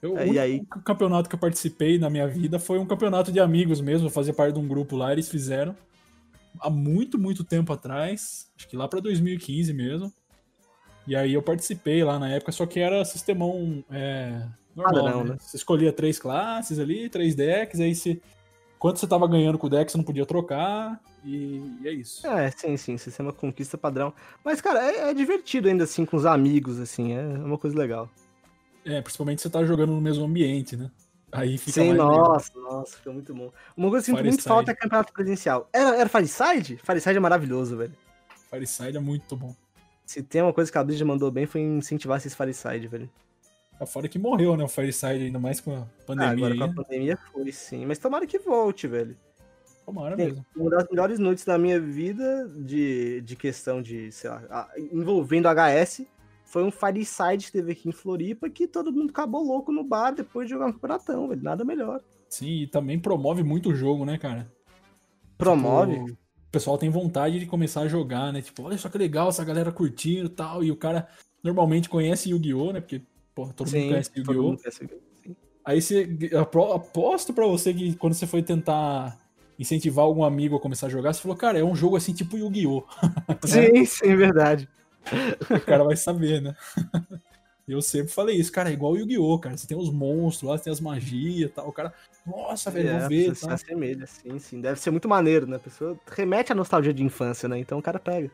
[0.00, 0.64] Eu, é, o aí...
[0.84, 4.54] campeonato que eu participei na minha vida foi um campeonato de amigos mesmo, fazer parte
[4.54, 5.74] de um grupo lá, eles fizeram
[6.60, 10.12] há muito, muito tempo atrás, acho que lá para 2015 mesmo.
[11.06, 14.44] E aí eu participei lá na época, só que era sistemão é,
[14.76, 15.30] normal, Padrão, né?
[15.30, 15.36] né?
[15.40, 18.20] Você escolhia três classes ali, três decks, aí se
[18.78, 22.26] quanto você tava ganhando com o deck, você não podia trocar, e, e é isso.
[22.26, 24.12] É, sim, sim, sistema conquista padrão.
[24.44, 28.08] Mas, cara, é, é, divertido ainda assim com os amigos, assim, é uma coisa legal.
[28.88, 30.90] É, principalmente você tá jogando no mesmo ambiente, né?
[31.30, 32.72] Aí fica Sim, nossa, legal.
[32.72, 33.52] nossa, fica muito bom.
[33.76, 35.68] Uma coisa que eu sinto muito falta é campeonato presencial.
[35.74, 36.78] Era, era Fireside?
[36.82, 37.92] Fireside é maravilhoso, velho.
[38.50, 39.54] Fireside é muito bom.
[40.06, 43.10] Se tem uma coisa que a Blizzard mandou bem foi incentivar esses Fireside, velho.
[43.78, 44.64] É fora que morreu, né?
[44.64, 46.30] O Fireside, ainda mais com a pandemia.
[46.30, 46.74] Ah, agora aí, com a né?
[46.74, 47.84] pandemia foi, sim.
[47.84, 49.14] Mas tomara que volte, velho.
[49.84, 50.46] Tomara tem, mesmo.
[50.56, 56.06] Uma das melhores noites da minha vida de, de questão de, sei lá, envolvendo HS
[56.48, 60.12] foi um Fireside que teve aqui em Floripa que todo mundo acabou louco no bar
[60.12, 61.42] depois de jogar um campeonatão, velho.
[61.42, 62.00] Nada melhor.
[62.26, 64.50] Sim, e também promove muito o jogo, né, cara?
[65.36, 65.92] Promove?
[65.92, 68.40] Tipo, o pessoal tem vontade de começar a jogar, né?
[68.40, 70.64] Tipo, olha só que legal essa galera curtindo e tal.
[70.64, 71.06] E o cara
[71.44, 72.80] normalmente conhece Yu-Gi-Oh, né?
[72.80, 73.02] Porque,
[73.34, 74.56] pô, todo sim, mundo conhece Yu-Gi-Oh!
[75.66, 76.08] Aí você.
[76.74, 79.20] Aposto pra você que quando você foi tentar
[79.58, 82.38] incentivar algum amigo a começar a jogar, você falou, cara, é um jogo assim tipo
[82.38, 82.84] Yu-Gi-Oh!
[83.44, 84.66] Sim, sim, verdade.
[85.50, 86.54] o cara vai saber, né?
[87.68, 89.54] Eu sempre falei isso, cara, é igual Yu-Gi-Oh, cara.
[89.54, 91.68] Você tem os monstros lá, você tem as magias e tal.
[91.68, 91.92] O cara,
[92.26, 93.36] nossa, velho, é, vou ver.
[93.36, 94.60] Se assemelha, sim, sim.
[94.62, 95.56] Deve ser muito maneiro, né?
[95.56, 97.58] A pessoa remete à nostalgia de infância, né?
[97.58, 98.30] Então o cara pega.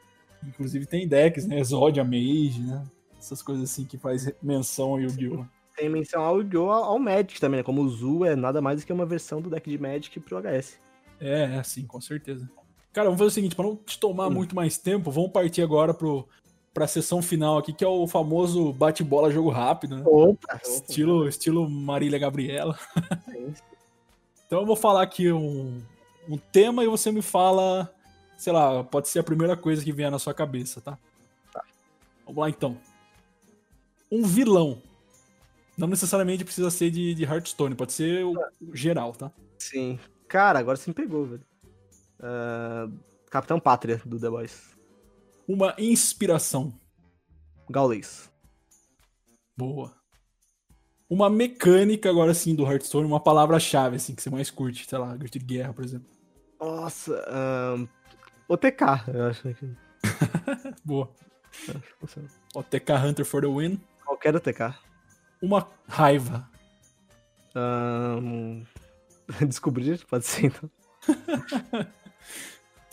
[0.47, 1.59] Inclusive tem decks, né?
[1.59, 2.85] Exodia, Mage, né?
[3.19, 5.45] Essas coisas assim que faz menção ao Yu-Gi-Oh!
[5.77, 6.71] Tem menção ao Yu-Gi-Oh!
[6.71, 7.65] ao Magic também, né?
[7.65, 10.39] Como o Zu é nada mais do que uma versão do deck de Magic pro
[10.39, 10.79] HS.
[11.21, 12.49] É, é, sim, com certeza.
[12.93, 14.31] Cara, vamos fazer o seguinte, para não te tomar hum.
[14.31, 16.29] muito mais tempo, vamos partir agora pro,
[16.75, 20.03] pra sessão final aqui, que é o famoso bate-bola jogo rápido, né?
[20.05, 20.61] Opa!
[20.65, 21.29] Estilo, opa.
[21.29, 22.77] estilo Marília Gabriela.
[24.45, 25.81] então eu vou falar aqui um,
[26.29, 27.89] um tema e você me fala,
[28.37, 30.99] sei lá, pode ser a primeira coisa que vier na sua cabeça, tá?
[31.53, 31.63] Tá.
[32.27, 32.77] Vamos lá então.
[34.11, 34.83] Um vilão.
[35.79, 38.35] Não necessariamente precisa ser de, de Hearthstone, pode ser o,
[38.73, 39.31] geral, tá?
[39.59, 39.99] Sim.
[40.27, 41.45] Cara, agora você me pegou, velho.
[42.19, 42.93] Uh,
[43.31, 44.74] Capitão Pátria, do The Boys
[45.49, 46.79] uma inspiração.
[47.69, 48.31] Gaules.
[49.57, 49.95] Boa.
[51.09, 55.15] Uma mecânica, agora sim, do Hearthstone, uma palavra-chave, assim, que você mais curte, sei lá,
[55.17, 56.09] grito de guerra, por exemplo.
[56.61, 57.13] Nossa,
[57.77, 57.89] um...
[58.49, 58.83] OTK,
[59.15, 59.69] eu acho que.
[60.85, 61.11] Boa.
[62.55, 63.81] OTK Hunter for the win.
[64.05, 64.75] Qualquer OTK.
[65.41, 66.49] Uma raiva.
[67.55, 68.65] Um...
[69.47, 70.71] Descobrir, pode ser então.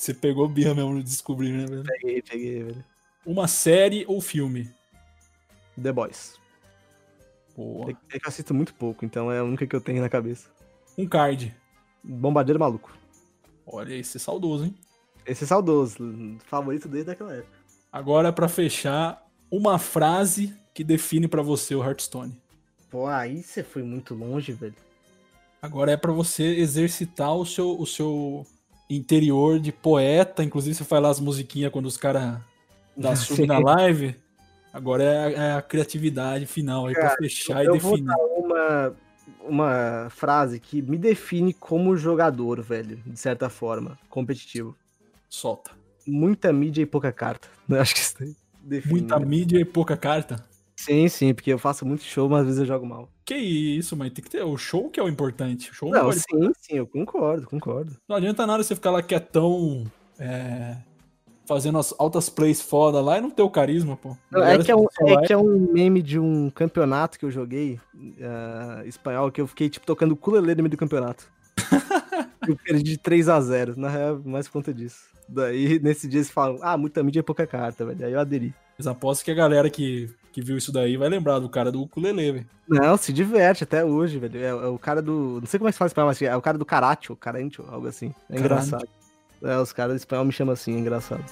[0.02, 1.84] Você pegou birra mesmo de descobrir, né, velho?
[1.84, 2.86] Peguei, peguei, velho.
[3.24, 4.68] Uma série ou filme?
[5.80, 6.40] The Boys.
[7.56, 7.92] Boa.
[7.92, 10.10] É, é que eu assisto muito pouco, então é a única que eu tenho na
[10.10, 10.50] cabeça.
[10.98, 11.56] Um card.
[12.04, 12.92] Bombardeiro Maluco.
[13.64, 14.76] Olha, esse é saudoso, hein?
[15.24, 16.00] Esse é saudoso,
[16.48, 17.60] favorito desde aquela época.
[17.92, 22.36] Agora, pra fechar, uma frase que define pra você o Hearthstone.
[22.90, 24.74] Pô, aí você foi muito longe, velho.
[25.62, 28.48] Agora é pra você exercitar o seu, o seu
[28.96, 30.44] interior de poeta.
[30.44, 32.38] Inclusive, você faz lá as musiquinhas quando os caras
[32.96, 34.16] dá sub na live.
[34.74, 38.08] Agora é a, é a criatividade final aí pra Cara, fechar e eu vou definir.
[38.08, 38.96] dar uma,
[39.44, 44.76] uma frase que me define como jogador, velho, de certa forma, competitivo.
[45.30, 45.72] Solta.
[46.08, 47.48] Muita mídia e pouca carta.
[47.68, 48.16] Eu acho que isso
[48.62, 49.00] define.
[49.00, 49.26] Muita né?
[49.26, 50.46] mídia e pouca carta.
[50.76, 53.11] Sim, sim, porque eu faço muito show, mas às vezes eu jogo mal.
[53.26, 55.72] Que isso, mas tem que ter o show que é o importante.
[55.72, 57.96] O show não, Não, sim, sim, eu concordo, concordo.
[58.08, 59.86] não adianta nada você ficar lá quietão,
[60.20, 60.78] é,
[61.46, 64.16] fazendo as altas plays foda lá e não ter o carisma, pô.
[64.32, 67.32] Não, é, que é, um, é que é um meme de um campeonato que eu
[67.32, 67.80] joguei,
[68.22, 71.30] ah, espanhol, que eu fiquei, tipo, tocando ukulele no meio do campeonato.
[72.48, 75.12] eu perdi de 3 a 0 na real, mais por conta disso.
[75.28, 78.06] Daí, nesse dia, eles falam, ah, muita mídia é pouca carta, velho.
[78.06, 78.54] Aí eu aderi.
[78.78, 81.82] Mas aposto que a galera que, que viu isso daí vai lembrar do cara do
[81.82, 82.48] ukulele, velho.
[82.68, 84.40] Não, se diverte até hoje, velho.
[84.40, 85.40] É, é o cara do.
[85.42, 87.66] Não sei como é que se fala espanhol, mas é o cara do Caracho, Carancho,
[87.70, 88.14] algo assim.
[88.30, 88.88] É engraçado.
[89.44, 91.24] É, os caras do espanhol me chamam assim, é engraçado.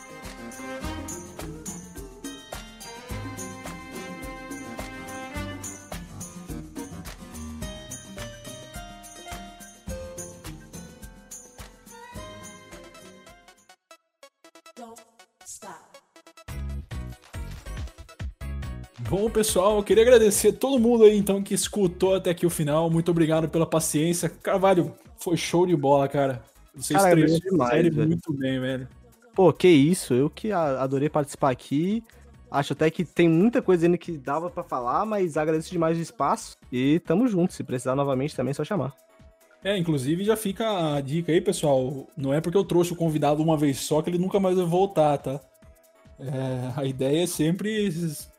[19.20, 22.50] Bom, pessoal, eu queria agradecer a todo mundo aí, então, que escutou até aqui o
[22.50, 22.90] final.
[22.90, 24.30] Muito obrigado pela paciência.
[24.30, 26.42] Carvalho, foi show de bola, cara.
[26.74, 28.08] Você Cara, estreou demais, série velho.
[28.08, 28.88] muito bem, velho.
[29.36, 32.02] Pô, que isso, eu que adorei participar aqui.
[32.50, 36.02] Acho até que tem muita coisa ainda que dava pra falar, mas agradeço demais o
[36.02, 36.56] espaço.
[36.72, 37.52] E tamo junto.
[37.54, 38.96] Se precisar novamente também é só chamar.
[39.62, 42.08] É, inclusive já fica a dica aí, pessoal.
[42.16, 44.66] Não é porque eu trouxe o convidado uma vez só que ele nunca mais vai
[44.66, 45.42] voltar, tá?
[46.18, 47.90] É, a ideia é sempre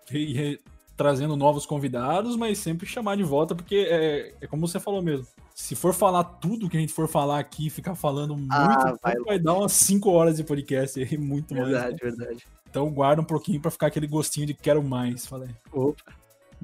[0.08, 0.58] re- re-
[1.00, 5.26] trazendo novos convidados, mas sempre chamar de volta, porque é, é como você falou mesmo.
[5.54, 9.14] Se for falar tudo que a gente for falar aqui, ficar falando muito, Ah, vai
[9.24, 11.68] vai, dar umas 5 horas de podcast aí, muito mais.
[11.68, 12.46] Verdade, verdade.
[12.68, 15.48] Então guarda um pouquinho pra ficar aquele gostinho de quero mais, falei.
[15.72, 16.12] Opa,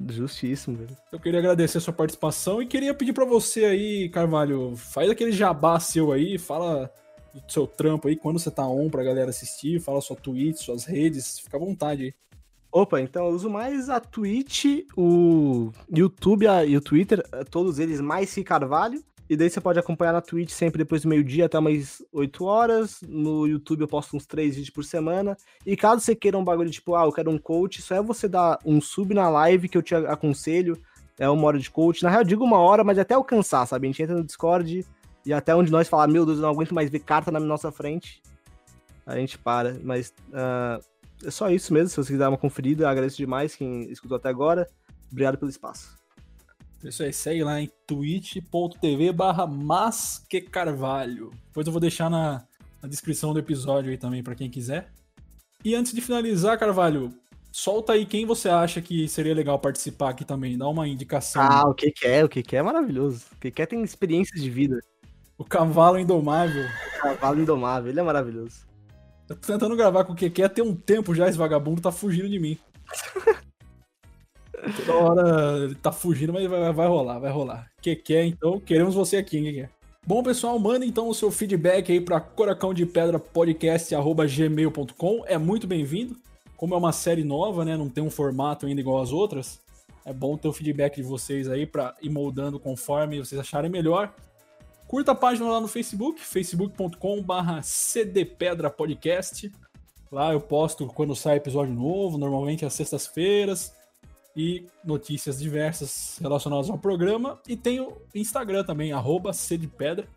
[0.07, 0.95] justíssimo, velho.
[1.11, 5.31] Eu queria agradecer a sua participação e queria pedir pra você aí, Carvalho, faz aquele
[5.31, 6.93] jabá seu aí, fala
[7.33, 10.85] do seu trampo aí, quando você tá on pra galera assistir, fala sua Twitch, suas
[10.85, 12.13] redes, fica à vontade aí.
[12.77, 17.79] Opa, então eu uso mais a Twitch, o YouTube a- e o Twitter, eh, todos
[17.79, 19.03] eles mais que Carvalho.
[19.27, 23.01] E daí você pode acompanhar na Twitch sempre depois do meio-dia até umas 8 horas.
[23.01, 25.35] No YouTube eu posto uns 3 vídeos por semana.
[25.65, 28.27] E caso você queira um bagulho tipo, ah, eu quero um coach, só é você
[28.27, 30.79] dar um sub na live que eu te aconselho.
[31.17, 32.03] É uma hora de coach.
[32.03, 33.87] Na real, eu digo uma hora, mas até alcançar, sabe?
[33.87, 34.85] A gente entra no Discord
[35.25, 37.71] e até onde nós falar, meu Deus, eu não aguento mais ver carta na nossa
[37.71, 38.21] frente.
[39.03, 39.79] A gente para.
[39.83, 40.79] Mas ah,
[41.23, 41.89] é só isso mesmo.
[41.89, 44.67] Se você quiser dar uma conferida, agradeço demais quem escutou até agora.
[45.11, 45.97] Obrigado pelo espaço.
[46.83, 51.31] Isso aí, segue lá em twitch.tv barra masquecarvalho.
[51.47, 52.45] Depois eu vou deixar na,
[52.81, 54.91] na descrição do episódio aí também pra quem quiser.
[55.65, 57.11] E antes de finalizar, Carvalho,
[57.51, 61.41] solta aí quem você acha que seria legal participar aqui também, dá uma indicação.
[61.41, 62.23] Ah, o que que é?
[62.23, 63.25] O que que é maravilhoso.
[63.33, 64.79] O que que é tem experiências de vida.
[65.37, 66.65] O Cavalo Indomável.
[67.01, 68.67] Cavalo indomável, ele é maravilhoso.
[69.29, 71.91] Eu tô tentando gravar com o que quer tem um tempo já, esse vagabundo tá
[71.91, 72.57] fugindo de mim.
[74.85, 77.69] Toda hora ele tá fugindo, mas vai, vai rolar, vai rolar.
[77.81, 79.69] Quer, então, queremos você aqui, hein, que
[80.05, 85.25] Bom, pessoal, manda então o seu feedback aí para coracão de pedra podcast@gmail.com.
[85.27, 86.15] É muito bem-vindo.
[86.55, 89.59] Como é uma série nova, né, não tem um formato ainda igual às outras,
[90.05, 94.13] é bom ter o feedback de vocês aí para ir moldando conforme vocês acharem melhor.
[94.87, 99.51] Curta a página lá no Facebook, facebook.com/barra cdpedrapodcast.
[100.09, 103.73] Lá eu posto quando sai episódio novo, normalmente às sextas-feiras,
[104.37, 107.39] e notícias diversas relacionadas ao programa.
[107.47, 110.07] E tem o Instagram também, arroba cdpedra,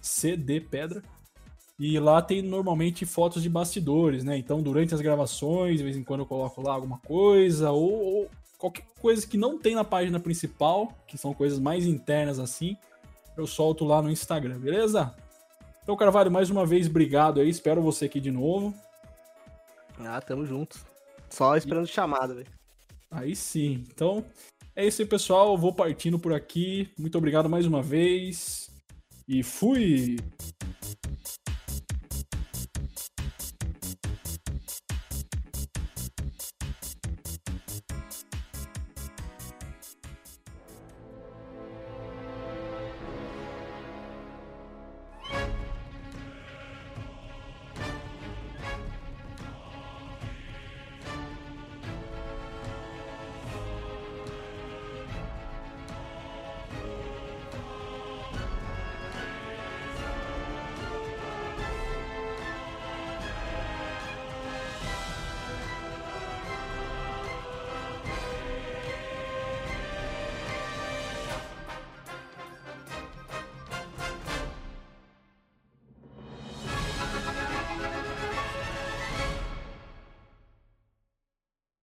[0.00, 1.02] cdpedra.
[1.78, 4.38] E lá tem normalmente fotos de bastidores, né?
[4.38, 8.30] Então, durante as gravações, de vez em quando eu coloco lá alguma coisa, ou, ou
[8.56, 12.78] qualquer coisa que não tem na página principal, que são coisas mais internas assim,
[13.36, 15.14] eu solto lá no Instagram, beleza?
[15.82, 17.48] Então, Carvalho, mais uma vez, obrigado aí.
[17.48, 18.74] Espero você aqui de novo.
[20.00, 20.78] Ah, tamo junto.
[21.30, 22.48] Só esperando chamada, velho.
[23.10, 23.84] Aí sim.
[23.92, 24.24] Então,
[24.74, 25.52] é isso aí, pessoal.
[25.52, 26.90] Eu vou partindo por aqui.
[26.98, 28.70] Muito obrigado mais uma vez.
[29.28, 30.16] E fui!